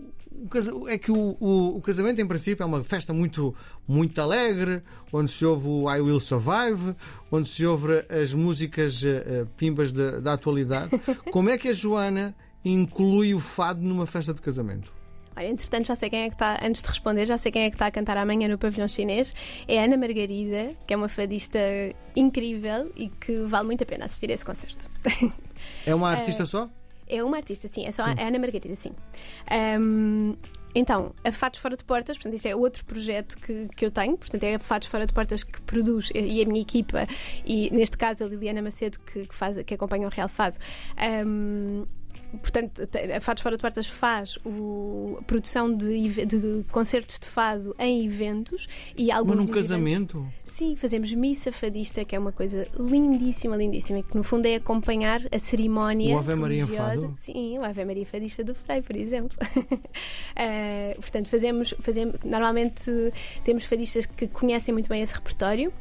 é 0.90 0.98
que 0.98 1.12
o, 1.12 1.38
o, 1.40 1.78
o, 1.78 1.82
casamento, 1.82 2.20
em 2.20 2.26
princípio, 2.26 2.64
é 2.64 2.66
uma 2.66 2.84
festa 2.84 3.14
muito, 3.14 3.56
muito 3.88 4.20
alegre, 4.20 4.82
onde 5.12 5.32
se 5.32 5.46
ouve 5.46 5.68
o 5.68 5.90
I 5.90 6.02
Will 6.02 6.20
Survive, 6.20 6.96
onde 7.32 7.48
se 7.48 7.66
ouve 7.66 8.04
as 8.10 8.34
músicas 8.34 9.04
uh, 9.04 9.48
pimbas 9.56 9.92
da, 9.92 10.20
da 10.20 10.34
atualidade. 10.34 10.92
Como 11.32 11.50
é 11.50 11.58
que 11.58 11.70
a 11.70 11.74
Joana 11.74 12.36
inclui 12.66 13.34
o 13.34 13.40
fado 13.40 13.82
numa 13.82 14.06
festa 14.06 14.34
de 14.34 14.42
casamento? 14.42 14.92
Olha, 15.36 15.48
entretanto, 15.48 15.88
já 15.88 15.96
sei 15.96 16.10
quem 16.10 16.24
é 16.24 16.28
que 16.30 16.36
está, 16.36 16.60
antes 16.64 16.82
de 16.82 16.88
responder, 16.88 17.26
já 17.26 17.38
sei 17.38 17.52
quem 17.52 17.64
é 17.64 17.70
que 17.70 17.76
está 17.76 17.88
a 17.88 17.92
cantar 17.92 18.18
amanhã 18.18 18.48
no 18.48 18.58
pavilhão 18.58 18.88
chinês. 18.88 19.34
É 19.68 19.84
Ana 19.84 19.98
Margarida, 19.98 20.74
que 20.86 20.94
é 20.94 20.98
uma 20.98 21.10
fadista 21.10 21.60
incrível 22.16 22.92
e 22.96 23.10
que 23.10 23.36
vale 23.46 23.66
muito 23.66 23.84
a 23.84 23.86
pena 23.86 24.06
assistir 24.06 24.30
a 24.30 24.34
esse 24.34 24.46
concerto. 24.46 24.90
É 25.86 25.96
uma 25.96 26.10
artista 26.12 26.44
uh, 26.44 26.46
só? 26.46 26.70
É 27.08 27.24
uma 27.24 27.38
artista, 27.38 27.68
sim. 27.72 27.86
É 27.86 27.92
só 27.92 28.04
sim. 28.04 28.16
a 28.18 28.28
Ana 28.28 28.40
Margarida, 28.40 28.76
sim. 28.76 28.92
Um, 29.80 30.36
então, 30.76 31.14
a 31.24 31.32
Fatos 31.32 31.60
Fora 31.60 31.78
de 31.78 31.84
Portas, 31.84 32.18
portanto, 32.18 32.34
isto 32.36 32.48
é 32.48 32.56
outro 32.56 32.84
projeto 32.86 33.38
que, 33.38 33.68
que 33.76 33.86
eu 33.86 33.92
tenho, 33.92 34.18
portanto, 34.18 34.44
é 34.44 34.56
a 34.56 34.60
Fatos 34.60 34.88
Fora 34.88 35.06
de 35.06 35.14
Portas 35.14 35.44
que 35.44 35.62
produz 35.62 36.12
e 36.16 36.42
a 36.42 36.46
minha 36.46 36.62
equipa, 36.62 37.08
e 37.46 37.70
neste 37.72 37.98
caso 37.98 38.24
a 38.24 38.28
Liliana 38.28 38.62
Macedo, 38.62 38.98
que, 39.00 39.28
que, 39.28 39.36
faz, 39.36 39.62
que 39.64 39.74
acompanha 39.74 40.08
o 40.08 40.10
Real 40.10 40.28
Fado. 40.28 40.56
Um, 41.26 41.86
portanto, 42.40 42.88
a 43.16 43.22
Fados 43.22 43.44
Fora 43.44 43.56
de 43.56 43.62
Portas 43.62 43.88
faz 43.88 44.38
o, 44.46 45.18
a 45.20 45.24
produção 45.24 45.76
de, 45.76 46.26
de, 46.26 46.66
concertos 46.72 47.20
de 47.20 47.28
fado 47.28 47.76
em 47.80 48.06
eventos 48.06 48.68
e 48.98 49.12
alguns. 49.12 49.36
Mas 49.36 49.46
num 49.46 49.52
casamento? 49.52 50.18
Eventos, 50.18 50.34
sim, 50.44 50.76
fazemos 50.76 51.12
missa 51.14 51.52
fadista, 51.52 52.04
que 52.06 52.16
é 52.16 52.20
uma 52.20 52.32
coisa 52.32 52.68
lindíssima, 52.78 53.56
lindíssima, 53.56 54.02
que 54.02 54.16
no 54.16 54.24
fundo 54.24 54.46
é 54.46 54.56
acompanhar 54.56 55.22
a 55.32 55.40
cerimónia. 55.40 56.16
O 56.16 56.20
Ave 56.20 56.36
Maria 56.36 56.68
Fado? 56.68 57.14
Sim, 57.16 57.58
o 57.60 57.64
Ave 57.64 57.86
Maria 57.86 58.06
Fadista 58.06 58.44
do 58.44 58.56
Frei, 58.56 58.82
por 58.82 58.96
exemplo. 58.96 59.38
uh, 59.58 60.96
portanto, 61.02 61.28
fazemos, 61.28 61.74
fazemos. 61.80 62.16
Normalmente 62.24 62.92
temos 63.44 63.66
fadistas 63.66 64.06
que 64.06 64.28
conhecem 64.28 64.74
muito 64.74 64.90
bem 64.90 65.02
esse 65.02 65.14
repertório 65.14 65.72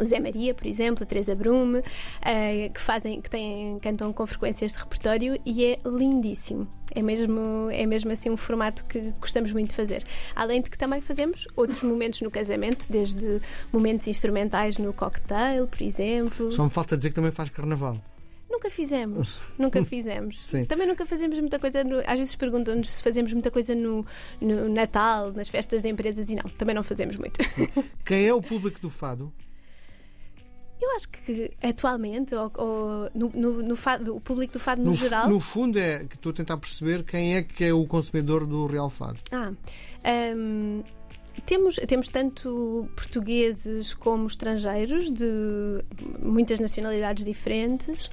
o 0.00 0.04
Zé 0.04 0.20
Maria, 0.20 0.54
por 0.54 0.66
exemplo, 0.66 1.04
a 1.04 1.06
Teresa 1.06 1.34
Brume, 1.34 1.78
uh, 1.78 2.72
que 2.72 2.80
fazem, 2.80 3.20
que 3.20 3.30
têm, 3.30 3.78
cantam 3.80 4.12
com 4.12 4.26
frequência 4.26 4.64
este 4.64 4.78
repertório 4.78 5.38
e 5.44 5.64
é 5.64 5.78
lindíssimo. 5.84 6.66
É 6.94 7.02
mesmo, 7.02 7.68
é 7.70 7.86
mesmo 7.86 8.12
assim 8.12 8.30
um 8.30 8.36
formato 8.36 8.84
que 8.84 9.00
gostamos 9.20 9.52
muito 9.52 9.70
de 9.70 9.76
fazer. 9.76 10.04
Além 10.34 10.60
de 10.60 10.70
que 10.70 10.78
também 10.78 11.00
fazemos 11.00 11.46
outros 11.56 11.82
momentos 11.82 12.20
no 12.20 12.30
casamento, 12.30 12.86
desde 12.90 13.40
momentos 13.72 14.06
instrumentais 14.06 14.78
no 14.78 14.92
cocktail, 14.92 15.66
por 15.66 15.82
exemplo. 15.82 16.52
Só 16.52 16.64
me 16.64 16.70
falta 16.70 16.96
dizer 16.96 17.10
que 17.10 17.14
também 17.14 17.30
faz 17.30 17.50
carnaval. 17.50 17.98
Nunca 18.50 18.68
fizemos, 18.68 19.40
nunca 19.58 19.82
fizemos. 19.84 20.38
Sim. 20.44 20.66
Também 20.66 20.86
nunca 20.86 21.06
fazemos 21.06 21.38
muita 21.38 21.58
coisa. 21.58 21.82
No, 21.82 21.98
às 22.06 22.18
vezes 22.18 22.34
perguntam-nos 22.36 22.90
se 22.90 23.02
fazemos 23.02 23.32
muita 23.32 23.50
coisa 23.50 23.74
no, 23.74 24.06
no 24.40 24.68
Natal, 24.68 25.32
nas 25.32 25.48
festas 25.48 25.82
de 25.82 25.88
empresas 25.88 26.28
e 26.28 26.34
não, 26.34 26.44
também 26.50 26.74
não 26.74 26.82
fazemos 26.82 27.16
muito. 27.16 27.40
Quem 28.04 28.26
é 28.26 28.34
o 28.34 28.42
público 28.42 28.78
do 28.80 28.90
Fado? 28.90 29.32
Eu 30.82 30.96
acho 30.96 31.08
que 31.10 31.52
atualmente, 31.62 32.34
ou, 32.34 32.50
ou 32.56 33.10
no, 33.14 33.30
no, 33.32 33.62
no 33.62 33.76
fado, 33.76 34.16
o 34.16 34.20
público 34.20 34.54
do 34.54 34.58
fado 34.58 34.82
no, 34.82 34.90
no 34.90 34.96
geral. 34.96 35.30
No 35.30 35.38
fundo, 35.38 35.78
é 35.78 36.04
que 36.04 36.16
estou 36.16 36.30
a 36.30 36.32
tentar 36.32 36.56
perceber 36.56 37.04
quem 37.04 37.36
é 37.36 37.42
que 37.42 37.64
é 37.64 37.72
o 37.72 37.86
consumidor 37.86 38.44
do 38.44 38.66
real 38.66 38.90
fado. 38.90 39.20
Ah, 39.30 39.52
um, 40.36 40.82
temos, 41.46 41.76
temos 41.86 42.08
tanto 42.08 42.88
portugueses 42.96 43.94
como 43.94 44.26
estrangeiros 44.26 45.08
de 45.08 45.84
muitas 46.20 46.58
nacionalidades 46.58 47.24
diferentes. 47.24 48.10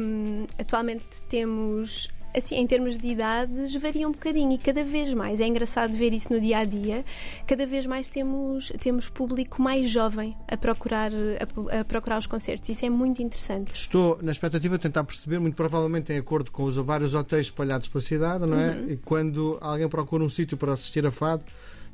Um, 0.00 0.46
atualmente 0.58 1.20
temos 1.28 2.08
assim, 2.34 2.56
em 2.56 2.66
termos 2.66 2.98
de 2.98 3.06
idades, 3.08 3.74
varia 3.76 4.08
um 4.08 4.12
bocadinho 4.12 4.52
e 4.52 4.58
cada 4.58 4.84
vez 4.84 5.12
mais. 5.12 5.40
É 5.40 5.46
engraçado 5.46 5.92
ver 5.96 6.12
isso 6.12 6.32
no 6.32 6.40
dia 6.40 6.58
a 6.58 6.64
dia. 6.64 7.04
Cada 7.46 7.66
vez 7.66 7.86
mais 7.86 8.08
temos, 8.08 8.72
temos 8.80 9.08
público 9.08 9.60
mais 9.60 9.88
jovem 9.88 10.36
a 10.48 10.56
procurar, 10.56 11.10
a, 11.12 11.80
a 11.80 11.84
procurar 11.84 12.18
os 12.18 12.26
concertos. 12.26 12.68
Isso 12.68 12.84
é 12.84 12.90
muito 12.90 13.22
interessante. 13.22 13.74
Estou 13.74 14.18
na 14.22 14.32
expectativa 14.32 14.76
de 14.76 14.82
tentar 14.82 15.04
perceber, 15.04 15.38
muito 15.38 15.54
provavelmente 15.54 16.12
em 16.12 16.18
acordo 16.18 16.50
com 16.50 16.64
os 16.64 16.76
vários 16.76 17.14
hotéis 17.14 17.46
espalhados 17.46 17.88
pela 17.88 18.02
cidade, 18.02 18.46
não 18.46 18.58
é? 18.58 18.70
Uhum. 18.70 18.90
E 18.90 18.96
quando 18.96 19.58
alguém 19.60 19.88
procura 19.88 20.24
um 20.24 20.28
sítio 20.28 20.56
para 20.56 20.72
assistir 20.72 21.06
a 21.06 21.10
fado 21.10 21.44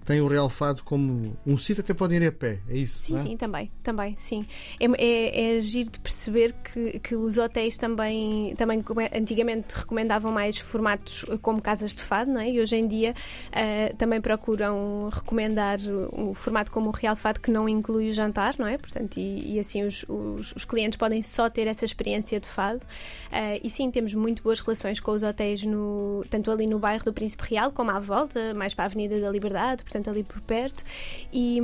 tem 0.09 0.23
o 0.23 0.27
Real 0.27 0.49
Fado 0.49 0.83
como 0.83 1.37
um 1.47 1.59
sítio 1.59 1.83
até 1.83 1.93
podem 1.93 2.17
ir 2.17 2.29
a 2.29 2.33
pé, 2.33 2.61
é 2.67 2.79
isso? 2.79 2.99
Sim, 2.99 3.17
é? 3.17 3.19
sim, 3.19 3.37
também, 3.37 3.71
também, 3.85 4.17
sim. 4.17 4.43
É, 4.81 4.87
é, 4.87 5.53
é 5.55 5.59
agir 5.59 5.85
de 5.85 5.99
perceber 5.99 6.55
que, 6.55 6.99
que 7.01 7.15
os 7.15 7.37
hotéis 7.37 7.77
também, 7.77 8.55
também 8.57 8.83
antigamente 9.15 9.75
recomendavam 9.77 10.33
mais 10.33 10.57
formatos 10.57 11.27
como 11.43 11.61
casas 11.61 11.95
de 11.95 12.01
fado, 12.01 12.33
não 12.33 12.41
é? 12.41 12.49
E 12.49 12.59
hoje 12.59 12.75
em 12.75 12.89
dia 12.89 13.15
uh, 13.51 13.97
também 13.99 14.19
procuram 14.19 15.11
recomendar 15.13 15.79
um 16.11 16.33
formato 16.33 16.73
como 16.73 16.89
o 16.89 16.91
Real 16.91 17.15
Fado 17.15 17.39
que 17.39 17.51
não 17.51 17.69
inclui 17.69 18.09
o 18.09 18.13
jantar, 18.13 18.55
não 18.59 18.67
é? 18.67 18.79
Portanto, 18.79 19.19
e, 19.19 19.57
e 19.57 19.61
assim 19.61 19.85
os, 19.85 20.07
os, 20.09 20.57
os, 20.57 20.65
clientes 20.65 20.97
podem 20.97 21.21
só 21.21 21.51
ter 21.51 21.67
essa 21.67 21.85
experiência 21.85 22.41
de 22.41 22.49
fado. 22.49 22.81
Uh, 22.81 23.61
e 23.63 23.69
sim, 23.69 23.91
temos 23.91 24.15
muito 24.15 24.43
boas 24.43 24.61
relações 24.61 25.01
com 25.01 25.11
os 25.11 25.23
hotéis, 25.23 25.65
no, 25.65 26.25
tanto 26.31 26.51
ali 26.51 26.67
no 26.67 26.79
bairro 26.79 27.05
do 27.05 27.13
Príncipe 27.13 27.45
Real 27.51 27.71
como 27.71 27.91
à 27.91 27.99
volta, 27.99 28.55
mais 28.55 28.73
para 28.73 28.85
a 28.85 28.87
Avenida 28.87 29.21
da 29.21 29.31
Liberdade, 29.31 29.85
portanto, 29.85 29.98
ali 30.07 30.23
por 30.23 30.41
perto, 30.43 30.85
e, 31.33 31.59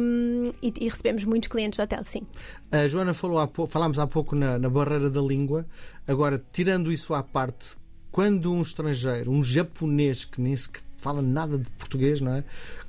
e, 0.63 0.73
e 0.81 0.89
recebemos 0.89 1.25
muitos 1.25 1.49
clientes 1.49 1.77
do 1.77 1.83
hotel, 1.83 2.03
sim. 2.05 2.23
A 2.73 2.89
Joana 2.89 3.13
falou 3.13 3.39
há 3.39 3.47
pouco, 3.47 3.71
falámos 3.71 3.99
há 3.99 4.07
pouco 4.07 4.35
na, 4.35 4.59
na 4.59 4.71
barreira 4.71 5.11
da 5.11 5.21
língua, 5.21 5.67
agora, 6.09 6.43
tirando 6.53 6.91
isso 6.91 7.13
à 7.15 7.23
parte, 7.23 7.77
quando 8.11 8.53
um 8.53 8.63
estrangeiro, 8.63 9.31
um 9.31 9.45
japonês 9.45 10.25
que 10.25 10.41
nem 10.41 10.57
sequer 10.57 10.83
fala 11.05 11.21
nada 11.21 11.59
de 11.59 11.69
português, 11.73 12.23
não 12.23 12.33
é? 12.33 12.43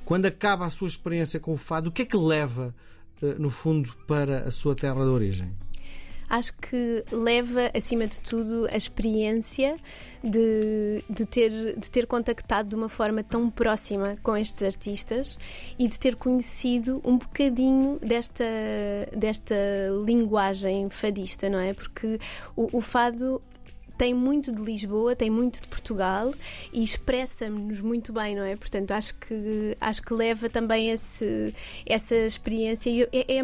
Quando 0.06 0.24
acaba 0.24 0.64
a 0.64 0.70
sua 0.70 0.88
experiência 0.88 1.38
com 1.38 1.52
o 1.52 1.56
fado, 1.58 1.90
o 1.90 1.92
que 1.92 2.00
é 2.00 2.04
que 2.06 2.16
leva, 2.16 2.74
eh, 3.22 3.34
no 3.38 3.50
fundo, 3.50 3.92
para 4.06 4.38
a 4.38 4.50
sua 4.50 4.74
terra 4.74 5.04
de 5.04 5.10
origem? 5.10 5.52
Acho 6.28 6.52
que 6.56 7.04
leva, 7.12 7.70
acima 7.74 8.06
de 8.06 8.20
tudo, 8.20 8.68
a 8.70 8.76
experiência 8.76 9.76
de, 10.22 11.02
de, 11.08 11.26
ter, 11.26 11.78
de 11.78 11.90
ter 11.90 12.06
contactado 12.06 12.68
de 12.68 12.74
uma 12.74 12.88
forma 12.88 13.22
tão 13.22 13.48
próxima 13.50 14.16
com 14.22 14.36
estes 14.36 14.62
artistas 14.62 15.38
e 15.78 15.86
de 15.88 15.98
ter 15.98 16.16
conhecido 16.16 17.00
um 17.04 17.16
bocadinho 17.16 17.98
desta, 18.00 18.44
desta 19.16 19.54
linguagem 20.04 20.90
fadista, 20.90 21.48
não 21.48 21.58
é? 21.58 21.72
Porque 21.72 22.18
o, 22.56 22.78
o 22.78 22.80
fado 22.80 23.40
tem 23.96 24.12
muito 24.12 24.52
de 24.52 24.62
Lisboa, 24.62 25.16
tem 25.16 25.30
muito 25.30 25.62
de 25.62 25.68
Portugal 25.68 26.32
e 26.72 26.82
expressa-nos 26.82 27.80
muito 27.80 28.12
bem, 28.12 28.36
não 28.36 28.44
é? 28.44 28.56
Portanto, 28.56 28.90
acho 28.92 29.14
que, 29.18 29.76
acho 29.80 30.02
que 30.02 30.12
leva 30.12 30.48
também 30.48 30.90
esse, 30.90 31.54
essa 31.86 32.14
experiência. 32.14 33.08
É, 33.12 33.38
é, 33.38 33.42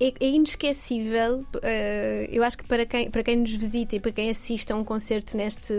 é, 0.00 0.12
é 0.20 0.28
inesquecível. 0.28 1.40
Uh, 1.54 2.28
eu 2.30 2.42
acho 2.42 2.58
que 2.58 2.64
para 2.64 2.86
quem, 2.86 3.10
para 3.10 3.22
quem 3.22 3.36
nos 3.36 3.54
visita 3.54 3.96
e 3.96 4.00
para 4.00 4.12
quem 4.12 4.30
assiste 4.30 4.72
a 4.72 4.76
um 4.76 4.84
concerto 4.84 5.36
neste, 5.36 5.72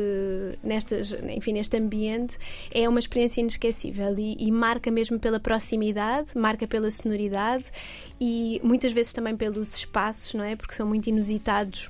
nestas, 0.63 1.13
enfim, 1.29 1.53
neste 1.53 1.77
ambiente, 1.77 2.37
é 2.73 2.87
uma 2.87 2.99
experiência 2.99 3.41
inesquecível 3.41 4.17
e, 4.17 4.35
e 4.39 4.51
marca 4.51 4.91
mesmo 4.91 5.19
pela 5.19 5.39
proximidade, 5.39 6.37
marca 6.37 6.67
pela 6.67 6.91
sonoridade 6.91 7.65
e 8.19 8.59
muitas 8.63 8.91
vezes 8.91 9.13
também 9.13 9.35
pelos 9.35 9.75
espaços, 9.75 10.33
não 10.33 10.43
é? 10.43 10.55
Porque 10.55 10.73
são 10.73 10.87
muito 10.87 11.07
inusitados 11.07 11.89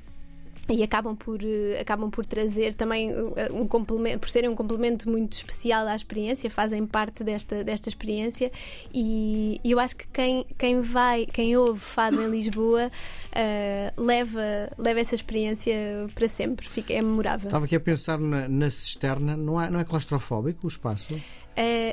e 0.69 0.83
acabam 0.83 1.15
por, 1.15 1.39
eh, 1.43 1.79
acabam 1.79 2.09
por 2.11 2.25
trazer 2.25 2.73
também 2.73 3.11
eh, 3.11 3.49
um 3.51 3.67
complemento, 3.67 4.19
por 4.19 4.29
serem 4.29 4.49
um 4.49 4.55
complemento 4.55 5.09
muito 5.09 5.33
especial 5.33 5.87
à 5.87 5.95
experiência, 5.95 6.49
fazem 6.49 6.85
parte 6.85 7.23
desta, 7.23 7.63
desta 7.63 7.89
experiência. 7.89 8.51
E, 8.93 9.59
eu 9.63 9.79
acho 9.79 9.95
que 9.95 10.07
quem, 10.07 10.45
quem 10.57 10.79
vai, 10.81 11.25
quem 11.25 11.57
ouve 11.57 11.79
fado 11.79 12.21
em 12.21 12.29
Lisboa 12.29 12.91
uh, 13.35 14.01
leva, 14.01 14.69
leva 14.77 14.99
essa 14.99 15.15
experiência 15.15 15.73
para 16.13 16.27
sempre, 16.27 16.67
fica, 16.67 16.93
é 16.93 17.01
memorável. 17.01 17.47
Estava 17.47 17.65
aqui 17.65 17.75
a 17.75 17.79
pensar 17.79 18.19
na, 18.19 18.47
na 18.47 18.69
cisterna, 18.69 19.35
não 19.35 19.61
é, 19.61 19.69
não 19.69 19.79
é 19.79 19.83
claustrofóbico 19.83 20.65
o 20.65 20.67
espaço? 20.67 21.19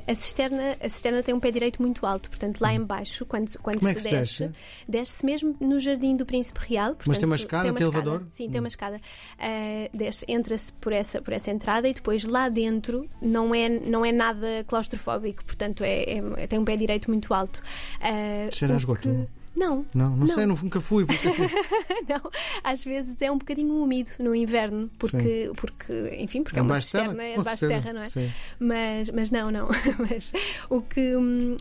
a, 0.07 0.15
cisterna, 0.15 0.77
a 0.81 0.89
cisterna 0.89 1.23
tem 1.23 1.35
um 1.35 1.41
pé 1.41 1.51
direito 1.51 1.83
muito 1.83 2.07
alto, 2.07 2.31
portanto, 2.31 2.61
lá 2.61 2.69
uhum. 2.69 2.77
embaixo, 2.77 3.27
quando, 3.27 3.51
quando 3.59 3.79
Como 3.79 3.91
é 3.91 3.99
se, 3.99 4.09
é 4.09 4.11
desce, 4.13 4.51
desce-se 4.89 5.27
mesmo 5.27 5.57
no 5.61 5.81
jardim 5.81 6.17
do 6.17 6.25
Príncipe 6.25 6.61
Real. 6.69 6.95
Portanto, 6.95 7.09
Mas 7.09 7.19
tem 7.19 7.27
uma 7.27 7.37
escada, 7.37 7.63
tem, 7.65 7.73
uma 7.73 7.79
tem 7.79 7.87
escada, 7.89 8.07
elevador? 8.07 8.29
Sim, 8.31 8.51
tem 8.51 8.61
uma 8.61 8.65
hum. 8.65 8.69
escada. 8.69 8.97
Uh, 8.97 9.97
desce, 9.97 10.25
entra-se 10.29 10.73
por 10.73 10.93
essa, 10.93 11.21
por 11.21 11.33
essa 11.33 11.51
entrada 11.51 11.89
e 11.89 11.95
depois 11.95 12.25
lá 12.25 12.49
dentro 12.49 13.09
não 13.21 13.55
é, 13.55 13.69
não 13.69 14.05
é 14.05 14.13
nada 14.13 14.65
claustrofóbico, 14.69 15.45
portanto, 15.45 15.83
é, 15.83 16.21
é 16.37 16.47
tem 16.47 16.59
um 16.59 16.65
pé 16.65 16.77
direito 16.77 17.11
muito 17.11 17.35
alto. 17.35 17.61
Uh, 18.01 18.55
Cheira 18.55 18.75
a 18.75 18.77
esgoto. 18.77 19.03
Que, 19.03 19.27
Não. 19.57 19.87
Não, 19.95 20.11
não, 20.11 20.17
Não. 20.19 20.27
sei, 20.35 20.47
nunca 20.47 20.81
fui. 20.81 21.05
porque- 21.07 21.29
não, 22.09 22.31
às 22.63 22.85
vezes 22.85 23.21
é 23.23 23.31
um 23.31 23.39
bocadinho 23.39 23.75
úmido 23.75 24.11
no 24.19 24.35
inverno, 24.35 24.91
porque, 24.99 25.51
porque 25.57 26.17
enfim, 26.21 26.43
porque 26.43 26.59
é 26.59 26.63
uma 26.63 26.79
de 26.79 26.87
terra? 26.91 27.05
cisterna, 27.09 27.23
é 27.25 27.37
debaixo 27.39 27.67
de 27.69 27.73
terra, 27.75 27.93
não 27.93 28.03
é? 28.03 28.05
Sim. 28.09 28.31
Mas, 28.59 29.11
mas 29.11 29.31
não, 29.31 29.51
não. 29.51 29.69
Mas 29.99 30.33
o 30.69 30.81
que, 30.81 31.13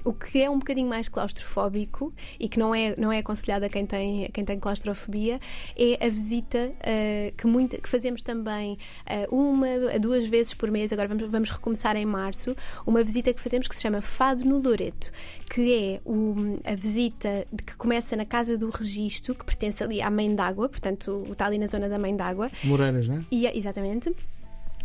o 0.04 0.14
que 0.14 0.42
é 0.42 0.50
um 0.50 0.60
bocadinho 0.60 0.88
mais 0.90 1.08
claustrofóbico 1.08 2.14
e 2.40 2.50
que 2.50 2.60
não 2.60 2.74
é, 2.76 2.96
não 2.98 3.12
é 3.12 3.20
aconselhado 3.20 3.66
a 3.66 3.70
quem 3.70 3.86
tem, 3.86 4.26
a 4.26 4.30
quem 4.30 4.44
tem 4.44 4.60
claustrofobia 4.60 5.40
é 5.78 6.06
a 6.06 6.10
visita 6.10 6.74
ah, 6.82 7.32
que, 7.38 7.48
muita, 7.48 7.78
que 7.78 7.88
fazemos 7.88 8.22
também 8.22 8.78
ah, 9.06 9.26
uma 9.32 9.68
a 9.94 9.98
duas 9.98 10.28
vezes 10.28 10.54
por 10.54 10.70
mês. 10.70 10.92
Agora 10.92 11.08
vamos, 11.08 11.30
vamos 11.32 11.50
recomeçar 11.50 11.96
em 11.96 12.06
março. 12.06 12.56
Uma 12.86 13.04
visita 13.04 13.34
que 13.34 13.40
fazemos 13.42 13.68
que 13.68 13.76
se 13.76 13.82
chama 13.82 14.02
Fado 14.02 14.44
no 14.44 14.60
Loreto, 14.60 15.12
que 15.50 15.74
é 15.74 16.02
o- 16.06 16.60
a 16.66 16.76
visita 16.76 17.46
de 17.52 17.64
que 17.64 17.76
começa 17.86 18.16
na 18.16 18.26
Casa 18.26 18.58
do 18.58 18.72
Registro, 18.72 19.36
que 19.36 19.46
pertence 19.46 19.84
ali 19.84 20.02
à 20.02 20.10
Mãe 20.10 20.34
d'Água, 20.34 20.68
portanto 20.68 21.24
está 21.32 21.46
ali 21.46 21.60
na 21.60 21.68
zona 21.68 21.88
da 21.88 22.00
Mãe 22.00 22.16
d'Água. 22.16 22.50
Moreiras, 22.64 23.08
não 23.08 23.18
é? 23.18 23.22
E 23.32 23.46
é- 23.46 23.56
exatamente. 23.56 24.12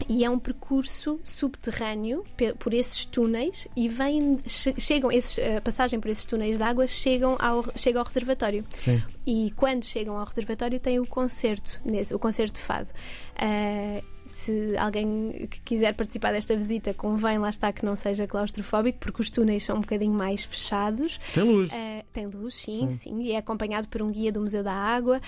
E 0.09 0.23
é 0.25 0.29
um 0.31 0.39
percurso 0.39 1.19
subterrâneo 1.25 2.25
por 2.59 2.73
esses 2.75 3.05
túneis 3.07 3.67
e 3.77 3.87
vem, 3.89 4.39
che- 4.47 4.75
chegam 4.79 5.11
esses, 5.13 5.39
a 5.57 5.61
passagem 5.63 5.99
por 6.01 6.09
esses 6.11 6.25
túneis 6.27 6.57
de 6.59 6.63
água 6.63 6.87
chegam 6.87 7.37
ao, 7.39 7.65
chega 7.77 7.99
ao 7.99 8.05
reservatório. 8.05 8.65
Sim. 8.75 9.03
E 9.31 9.53
quando 9.53 9.85
chegam 9.85 10.17
ao 10.19 10.25
reservatório 10.27 10.81
tem 10.81 10.99
o 10.99 11.07
concerto, 11.07 11.81
nesse, 11.85 12.13
o 12.13 12.19
concerto 12.19 12.55
de 12.59 12.67
fado. 12.67 12.89
Ah, 13.37 14.03
se 14.27 14.77
alguém 14.77 15.47
que 15.49 15.61
quiser 15.61 15.95
participar 15.95 16.33
desta 16.33 16.57
visita, 16.57 16.93
convém 16.93 17.39
lá 17.39 17.49
está 17.49 17.73
que 17.73 17.85
não 17.85 17.95
seja 17.95 18.27
claustrofóbico, 18.27 18.99
porque 18.99 19.23
os 19.23 19.31
túneis 19.31 19.63
são 19.63 19.77
um 19.77 19.81
bocadinho 19.83 20.13
mais 20.13 20.43
fechados. 20.43 21.21
Tem 21.33 21.45
luz. 21.45 21.71
Uh, 21.71 22.05
tem 22.13 22.27
luz, 22.27 22.55
sim, 22.55 22.91
Sim. 22.91 22.99
sim, 22.99 23.23
e 23.23 23.33
é 23.33 23.37
acompanhado 23.37 23.87
por 23.87 24.03
um 24.03 24.11
guia 24.11 24.33
do 24.33 24.41
Museu 24.41 24.65
da 24.65 24.73
Água, 24.73 25.21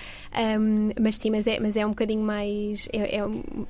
Um, 0.59 0.89
mas 1.01 1.15
sim, 1.15 1.31
mas 1.31 1.47
é, 1.47 1.59
mas 1.61 1.77
é 1.77 1.85
um 1.85 1.89
bocadinho 1.89 2.23
mais. 2.23 2.89
é, 2.91 3.17
é 3.17 3.21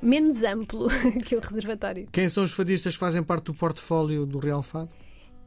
menos 0.02 0.42
amplo 0.42 0.88
que 1.24 1.36
o 1.36 1.40
reservatório. 1.40 2.08
Quem 2.10 2.28
são 2.28 2.42
os 2.42 2.52
fadistas 2.52 2.94
que 2.94 3.00
fazem 3.00 3.22
parte 3.22 3.44
do 3.44 3.54
portfólio 3.54 4.26
do 4.26 4.38
Real 4.38 4.62
Fado? 4.62 4.90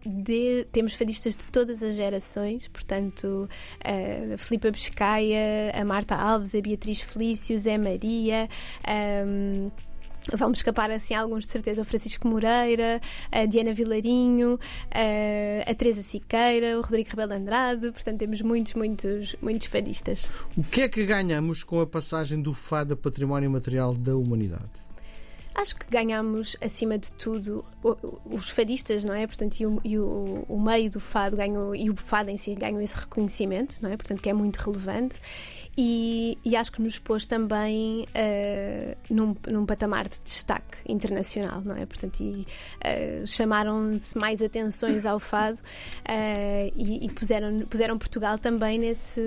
De- 0.06 0.66
temos 0.72 0.94
fadistas 0.94 1.36
de 1.36 1.48
todas 1.48 1.82
as 1.84 1.96
gerações, 1.96 2.68
portanto, 2.68 3.50
a 3.84 4.38
Filipa 4.38 4.72
Pescaia, 4.72 5.72
a 5.74 5.84
Marta 5.84 6.16
Alves, 6.16 6.56
a 6.56 6.62
Beatriz 6.62 7.01
Felício, 7.01 7.58
Zé 7.58 7.77
Maria. 7.77 8.48
um, 9.25 9.70
Vamos 10.34 10.60
escapar 10.60 10.92
assim 10.92 11.13
alguns 11.13 11.46
de 11.46 11.51
certeza, 11.51 11.82
o 11.82 11.86
Francisco 11.86 12.27
Moreira, 12.27 13.00
a 13.32 13.46
Diana 13.46 13.72
Vilarinho, 13.74 14.60
a, 14.92 15.72
a 15.72 15.74
Teresa 15.74 16.01
Siqueira, 16.01 16.77
o 16.77 16.82
Rodrigo 16.82 17.10
Rebelo 17.12 17.30
de 17.30 17.36
Andrade, 17.38 17.92
portanto 17.94 18.18
temos 18.20 18.42
muitos, 18.42 18.74
muitos, 18.74 19.38
muitos 19.42 19.68
fadistas. 19.68 20.30
O 20.58 20.63
que 20.66 20.82
é 20.82 20.89
que 20.89 21.06
ganhamos 21.06 21.63
com 21.63 21.80
a 21.80 21.88
passagem 21.88 22.42
do 22.42 22.54
Fado 22.54 22.94
a 22.94 22.98
património 22.98 23.50
material 23.50 23.94
da 23.94 24.18
humanidade? 24.18 24.87
Acho 25.60 25.76
que 25.76 25.90
ganhamos, 25.90 26.56
acima 26.62 27.00
de 27.00 27.12
tudo, 27.14 27.66
os 28.26 28.48
fadistas, 28.52 29.04
não 29.04 29.16
é? 29.16 29.26
Portanto, 29.26 29.60
e 29.60 29.66
o, 29.66 29.82
e 29.84 29.98
o- 29.98 30.46
o 30.48 30.62
meio 30.62 30.88
do 30.92 31.00
fado 31.00 31.36
ganhou, 31.36 31.76
e 31.76 31.90
o 31.90 31.96
fado 31.96 32.30
em 32.30 32.38
si 32.38 32.54
ganhou 32.54 32.80
esse 32.80 32.96
reconhecimento, 32.96 33.76
não 33.82 33.90
é? 33.90 33.98
Portanto, 33.98 34.22
que 34.22 34.30
é 34.30 34.34
muito 34.34 34.58
relevante. 34.58 35.16
E, 35.79 36.38
e 36.43 36.55
acho 36.55 36.72
que 36.72 36.81
nos 36.81 36.98
pôs 36.98 37.27
também 37.27 38.07
eh, 38.15 38.98
num, 39.12 39.36
num 39.48 39.63
patamar 39.63 40.07
de 40.10 40.17
destaque 40.25 40.77
internacional, 40.88 41.62
não 41.63 41.75
é? 41.75 41.86
Portanto, 41.86 42.19
e 42.19 42.48
eh, 42.81 43.22
chamaram-se 43.27 44.17
mais 44.17 44.41
atenções 44.41 45.05
ao 45.05 45.19
fado 45.19 45.60
eh, 46.03 46.72
e, 46.75 47.05
e 47.05 47.10
puseram, 47.12 47.60
puseram 47.60 47.96
Portugal 47.98 48.39
também 48.39 48.79
nesse, 48.79 49.22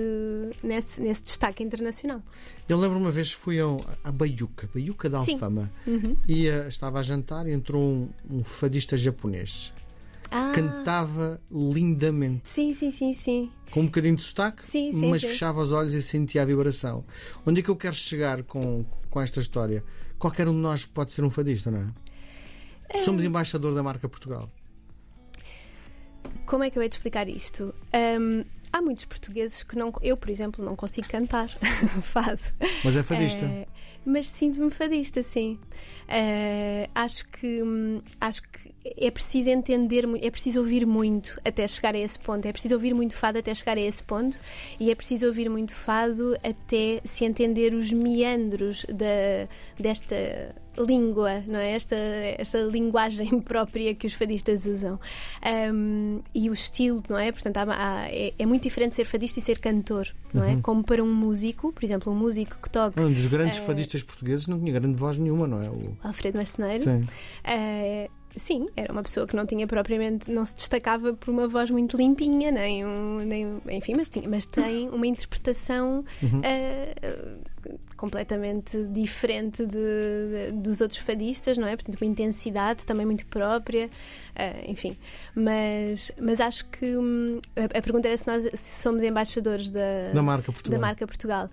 nesse, 0.61 0.99
nesse 1.01 1.23
destaque 1.23 1.63
internacional. 1.63 2.21
Eu 2.67 2.77
lembro 2.77 2.97
uma 2.97 3.11
vez 3.11 3.33
que 3.33 3.39
fui 3.41 3.57
ao- 3.59 3.79
à 4.03 4.11
Baiuca, 4.11 4.69
Baiuca 4.73 5.09
da. 5.09 5.19
Alfama, 5.19 5.71
Uhum. 5.87 6.17
e 6.27 6.47
estava 6.47 6.99
a 6.99 7.03
jantar 7.03 7.47
e 7.47 7.51
entrou 7.53 7.81
um, 7.81 8.09
um 8.29 8.43
fadista 8.43 8.97
japonês. 8.97 9.73
Ah, 10.33 10.53
Cantava 10.55 11.41
lindamente, 11.51 12.49
sim, 12.49 12.73
sim, 12.73 12.89
sim, 12.89 13.13
sim. 13.13 13.51
com 13.69 13.81
um 13.81 13.85
bocadinho 13.85 14.15
de 14.15 14.21
sotaque, 14.21 14.65
Sim, 14.65 14.93
sim, 14.93 15.09
mas 15.09 15.21
sim. 15.21 15.27
fechava 15.27 15.59
os 15.61 15.73
olhos 15.73 15.93
e 15.93 16.01
sentia 16.01 16.41
a 16.41 16.45
vibração. 16.45 17.03
Onde 17.45 17.59
é 17.59 17.63
que 17.63 17.69
eu 17.69 17.75
quero 17.75 17.95
chegar 17.95 18.41
com, 18.43 18.85
com 19.09 19.19
esta 19.21 19.41
história? 19.41 19.83
Qualquer 20.17 20.47
um 20.47 20.53
de 20.53 20.59
nós 20.59 20.85
pode 20.85 21.11
ser 21.11 21.23
um 21.25 21.29
fadista, 21.29 21.69
não 21.69 21.79
é? 22.93 22.97
Somos 22.99 23.23
embaixador 23.23 23.73
da 23.75 23.83
marca 23.83 24.07
Portugal. 24.07 24.49
Como 26.45 26.63
é 26.63 26.69
que 26.69 26.77
eu 26.77 26.83
hei 26.83 26.89
de 26.89 26.95
explicar 26.95 27.27
isto? 27.27 27.73
Hum, 28.19 28.43
há 28.71 28.81
muitos 28.81 29.05
portugueses 29.05 29.63
que 29.63 29.75
não. 29.75 29.91
Eu, 30.01 30.15
por 30.17 30.29
exemplo, 30.29 30.63
não 30.63 30.75
consigo 30.75 31.07
cantar 31.07 31.49
fado. 32.03 32.41
Mas 32.83 32.95
é 32.95 33.03
fadista. 33.03 33.45
Eh, 33.45 33.67
mas 34.05 34.27
sinto-me 34.27 34.69
fadista, 34.71 35.23
sim. 35.23 35.59
Eh, 36.07 36.89
acho 36.93 37.27
que 37.29 37.61
hum, 37.63 38.01
acho 38.19 38.41
que 38.43 38.70
é 38.83 39.11
preciso 39.11 39.49
entender, 39.49 40.05
é 40.21 40.29
preciso 40.31 40.59
ouvir 40.59 40.85
muito 40.85 41.39
até 41.45 41.67
chegar 41.67 41.93
a 41.95 41.97
esse 41.99 42.17
ponto. 42.17 42.47
É 42.47 42.51
preciso 42.51 42.75
ouvir 42.75 42.93
muito 42.93 43.15
fado 43.15 43.37
até 43.37 43.53
chegar 43.53 43.77
a 43.77 43.81
esse 43.81 44.01
ponto 44.01 44.39
e 44.79 44.89
é 44.91 44.95
preciso 44.95 45.27
ouvir 45.27 45.49
muito 45.49 45.73
fado 45.75 46.35
até 46.43 46.99
se 47.03 47.23
entender 47.25 47.73
os 47.73 47.91
meandros 47.91 48.85
da, 48.89 49.47
desta 49.79 50.49
língua, 50.77 51.43
não 51.47 51.59
é? 51.59 51.71
Esta, 51.73 51.95
esta 52.37 52.59
linguagem 52.59 53.39
própria 53.41 53.93
que 53.93 54.07
os 54.07 54.13
fadistas 54.13 54.65
usam. 54.65 54.97
Um, 55.73 56.21
e 56.33 56.49
o 56.49 56.53
estilo, 56.53 57.03
não 57.09 57.17
é? 57.19 57.31
Portanto, 57.31 57.57
há- 57.57 57.63
há- 57.75 58.07
é, 58.09 58.33
é 58.39 58.45
muito 58.45 58.63
diferente 58.63 58.95
ser 58.95 59.05
fadista 59.05 59.39
e 59.39 59.43
ser 59.43 59.59
cantor, 59.59 60.07
não 60.33 60.43
é? 60.43 60.55
Como 60.61 60.81
para 60.83 61.03
um 61.03 61.13
músico, 61.13 61.73
por 61.73 61.83
exemplo, 61.83 62.11
um 62.11 62.15
músico 62.15 62.57
que 62.61 62.69
toca 62.69 63.01
Um 63.01 63.11
dos 63.11 63.25
grandes 63.27 63.57
Eh, 63.59 63.61
fadistas 63.61 64.01
portugueses 64.01 64.47
não 64.47 64.57
tinha 64.59 64.71
grande 64.71 64.97
voz 64.97 65.17
nenhuma, 65.17 65.45
não 65.45 65.61
é? 65.61 65.69
O... 65.69 65.81
Alfredo 66.03 66.37
Marceneiro. 66.37 66.81
Sim. 66.83 67.05
Eh, 67.43 68.09
sim, 68.35 68.67
era 68.77 68.91
uma 68.93 69.03
pessoa 69.03 69.27
que 69.27 69.35
não 69.35 69.45
tinha 69.45 69.67
propriamente, 69.67 70.31
não 70.31 70.45
se 70.45 70.55
destacava 70.55 71.13
por 71.13 71.29
uma 71.31 71.47
voz 71.47 71.69
muito 71.69 71.97
limpinha, 71.97 72.51
nem, 72.51 72.85
um, 72.85 73.17
nem 73.19 73.45
um- 73.45 73.61
enfim, 73.69 73.93
mas, 73.95 74.07
tinha, 74.09 74.27
mas 74.29 74.45
tem 74.45 74.87
uma 74.89 75.05
interpretação 75.07 76.03
eh, 76.43 76.93
completamente 77.97 78.83
diferente 78.87 79.65
de- 79.65 79.71
de- 79.77 80.51
dos 80.53 80.81
outros 80.81 80.99
fadistas, 80.99 81.57
não 81.57 81.67
é? 81.67 81.75
Portanto, 81.75 82.01
uma 82.01 82.09
intensidade 82.09 82.83
também 82.85 83.05
muito 83.05 83.25
própria, 83.27 83.89
eh, 84.35 84.63
enfim. 84.67 84.97
Mas, 85.35 86.11
mas 86.19 86.39
acho 86.39 86.65
que 86.69 86.97
hum, 86.97 87.39
a, 87.55 87.77
a 87.77 87.81
pergunta 87.81 88.07
era 88.07 88.17
se 88.17 88.25
nós 88.27 88.43
se 88.59 88.81
somos 88.81 89.03
embaixadores 89.03 89.69
da, 89.69 90.11
Da 90.13 90.21
marca 90.23 90.51
Portugal. 90.51 90.79
da 90.79 90.87
marca 90.87 91.05
Portugal. 91.05 91.49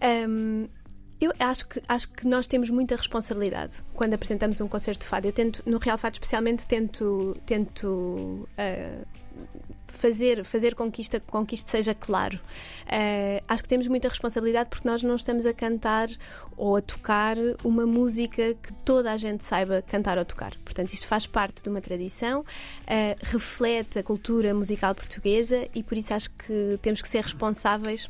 Hum, 0.00 0.68
eu 1.20 1.32
acho 1.38 1.68
que, 1.68 1.82
acho 1.88 2.08
que 2.08 2.26
nós 2.26 2.46
temos 2.46 2.70
muita 2.70 2.94
responsabilidade 2.94 3.74
quando 3.94 4.14
apresentamos 4.14 4.60
um 4.60 4.68
concerto 4.68 5.00
de 5.00 5.06
fado. 5.06 5.26
Eu 5.26 5.32
tento, 5.32 5.62
no 5.66 5.78
Real 5.78 5.98
Fado 5.98 6.14
especialmente, 6.14 6.66
tento, 6.66 7.36
tento 7.44 8.48
ah, 8.56 9.04
fazer, 9.98 10.44
fazer 10.44 10.74
com, 10.74 10.90
que 10.90 11.02
isto, 11.02 11.20
com 11.22 11.44
que 11.44 11.56
isto 11.56 11.68
seja 11.68 11.94
claro. 11.94 12.38
Ah, 12.86 13.42
acho 13.48 13.64
que 13.64 13.68
temos 13.68 13.88
muita 13.88 14.08
responsabilidade 14.08 14.70
porque 14.70 14.88
nós 14.88 15.02
não 15.02 15.16
estamos 15.16 15.44
a 15.44 15.52
cantar 15.52 16.08
ou 16.56 16.76
a 16.76 16.80
tocar 16.80 17.36
uma 17.64 17.84
música 17.84 18.54
que 18.54 18.72
toda 18.84 19.12
a 19.12 19.16
gente 19.16 19.44
saiba 19.44 19.82
cantar 19.82 20.18
ou 20.18 20.24
tocar. 20.24 20.54
Portanto, 20.64 20.92
isto 20.92 21.06
faz 21.06 21.26
parte 21.26 21.62
de 21.62 21.68
uma 21.68 21.80
tradição, 21.80 22.44
ah, 22.86 23.16
reflete 23.22 23.98
a 23.98 24.02
cultura 24.02 24.54
musical 24.54 24.94
portuguesa 24.94 25.68
e 25.74 25.82
por 25.82 25.98
isso 25.98 26.14
acho 26.14 26.30
que 26.30 26.78
temos 26.80 27.02
que 27.02 27.08
ser 27.08 27.22
responsáveis 27.22 28.08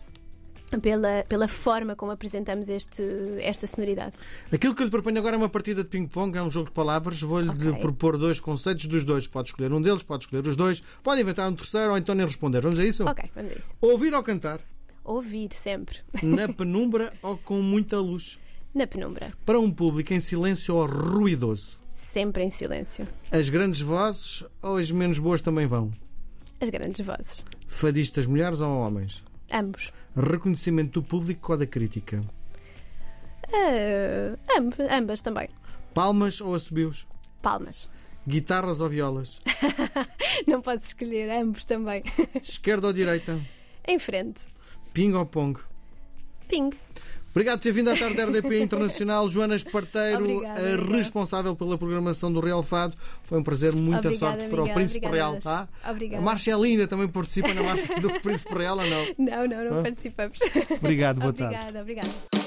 pela, 0.83 1.25
pela 1.29 1.49
forma 1.49 1.97
como 1.97 2.13
apresentamos 2.13 2.69
este, 2.69 3.03
esta 3.41 3.67
sonoridade. 3.67 4.17
Aquilo 4.53 4.75
que 4.75 4.83
eu 4.83 4.85
lhe 4.85 4.91
proponho 4.91 5.19
agora 5.19 5.37
é 5.37 5.39
uma 5.39 5.49
partida 5.49 5.83
de 5.83 5.89
ping-pong, 5.89 6.37
é 6.37 6.43
um 6.43 6.51
jogo 6.51 6.67
de 6.69 6.73
palavras. 6.75 7.21
Vou-lhe 7.23 7.49
Ok. 7.49 7.73
propor 7.81 8.19
dois 8.19 8.39
conceitos 8.41 8.87
dos 8.87 9.05
dois. 9.05 9.27
Pode 9.27 9.49
escolher 9.49 9.73
um 9.73 9.81
deles, 9.81 10.03
pode 10.03 10.25
escolher 10.25 10.47
os 10.47 10.57
dois, 10.57 10.83
pode 11.03 11.21
inventar 11.21 11.49
um 11.51 11.55
terceiro 11.55 11.93
ou 11.93 11.99
então 11.99 12.15
nem 12.15 12.27
responder. 12.27 12.61
Vamos 12.61 12.79
a 12.79 12.85
isso? 12.85 13.05
Ok, 13.09 13.25
vamos 13.35 13.53
a 13.53 13.55
isso. 13.55 13.75
Ouvir 13.81 14.13
ou 14.15 14.23
cantar? 14.23 14.61
Ouvir 15.05 15.49
sempre. 15.55 15.99
Na 16.23 16.49
penumbra 16.53 17.13
ou 17.23 17.39
com 17.39 17.63
muita 17.63 17.99
luz? 17.99 18.39
Na 18.75 18.87
penumbra. 18.87 19.33
Para 19.47 19.59
um 19.59 19.71
público 19.71 20.13
em 20.13 20.21
silêncio 20.21 20.75
ou 20.77 20.87
ruidoso? 20.87 21.79
Sempre 21.95 22.45
em 22.45 22.51
silêncio. 22.51 23.09
As 23.31 23.49
grandes 23.49 23.81
vozes 23.81 24.45
ou 24.63 24.77
as 24.77 24.91
menos 24.91 25.19
boas 25.19 25.41
também 25.41 25.67
vão? 25.67 25.91
As 26.61 26.69
grandes 26.69 27.05
vozes. 27.05 27.45
Fadistas 27.67 28.27
mulheres 28.27 28.61
ou 28.61 28.69
homens? 28.71 29.25
Ambos. 29.53 29.93
Reconhecimento 30.17 31.01
do 31.01 31.07
público 31.07 31.53
ou 31.53 31.59
da 31.59 31.67
crítica? 31.67 32.21
Ah, 33.53 34.37
amb- 34.57 34.75
ambas 34.91 35.23
também. 35.23 35.49
Palmas 35.95 36.41
ou 36.41 36.55
assobios? 36.55 37.07
Palmas. 37.43 37.89
Guitarras 38.27 38.81
ou 38.81 38.89
violas? 38.91 39.41
Não 40.47 40.61
podes 40.61 40.89
escolher, 40.89 41.31
ambos 41.31 41.65
também. 41.65 42.03
Esquerda 42.43 42.89
ou 42.89 42.93
direita? 42.93 43.41
em 43.87 43.99
frente. 43.99 44.41
Ping 44.93 45.15
ou 45.15 45.25
pong? 45.25 45.59
Ping. 46.47 46.71
Obrigado 47.39 47.59
por 47.61 47.63
ter 47.63 47.73
vindo 47.73 47.89
à 47.89 47.97
tarde 47.97 48.17
da 48.17 48.25
RDP 48.25 48.63
Internacional. 48.65 49.29
Joana 49.31 49.55
Esparteiro, 49.55 50.25
Obrigada, 50.25 50.77
responsável 50.91 51.55
pela 51.55 51.79
programação 51.79 52.33
do 52.33 52.41
Real 52.41 52.65
Fado. 52.65 52.97
Foi 53.23 53.39
um 53.39 53.45
prazer, 53.45 53.77
muita 53.77 54.09
Obrigada, 54.09 54.19
sorte 54.19 54.49
para 54.49 54.63
o. 54.65 54.75
Príncipe 54.75 55.07
Real, 55.07 55.39
tá? 55.39 55.69
Obrigada. 55.89 56.21
A 56.21 56.25
Marcelinda 56.25 56.89
também 56.89 57.07
participa 57.07 57.55
na 57.55 57.63
marcha 57.63 57.95
do 58.01 58.11
Príncipe 58.21 58.55
Real 58.55 58.77
ou 58.77 58.87
não? 58.87 59.07
Não, 59.19 59.47
não, 59.47 59.65
não 59.71 59.79
Hã? 59.79 59.83
participamos. 59.85 60.39
Obrigado, 60.83 61.21
boa 61.21 61.33
tarde. 61.35 61.55
Obrigada, 61.55 61.81
obrigada. 61.81 62.38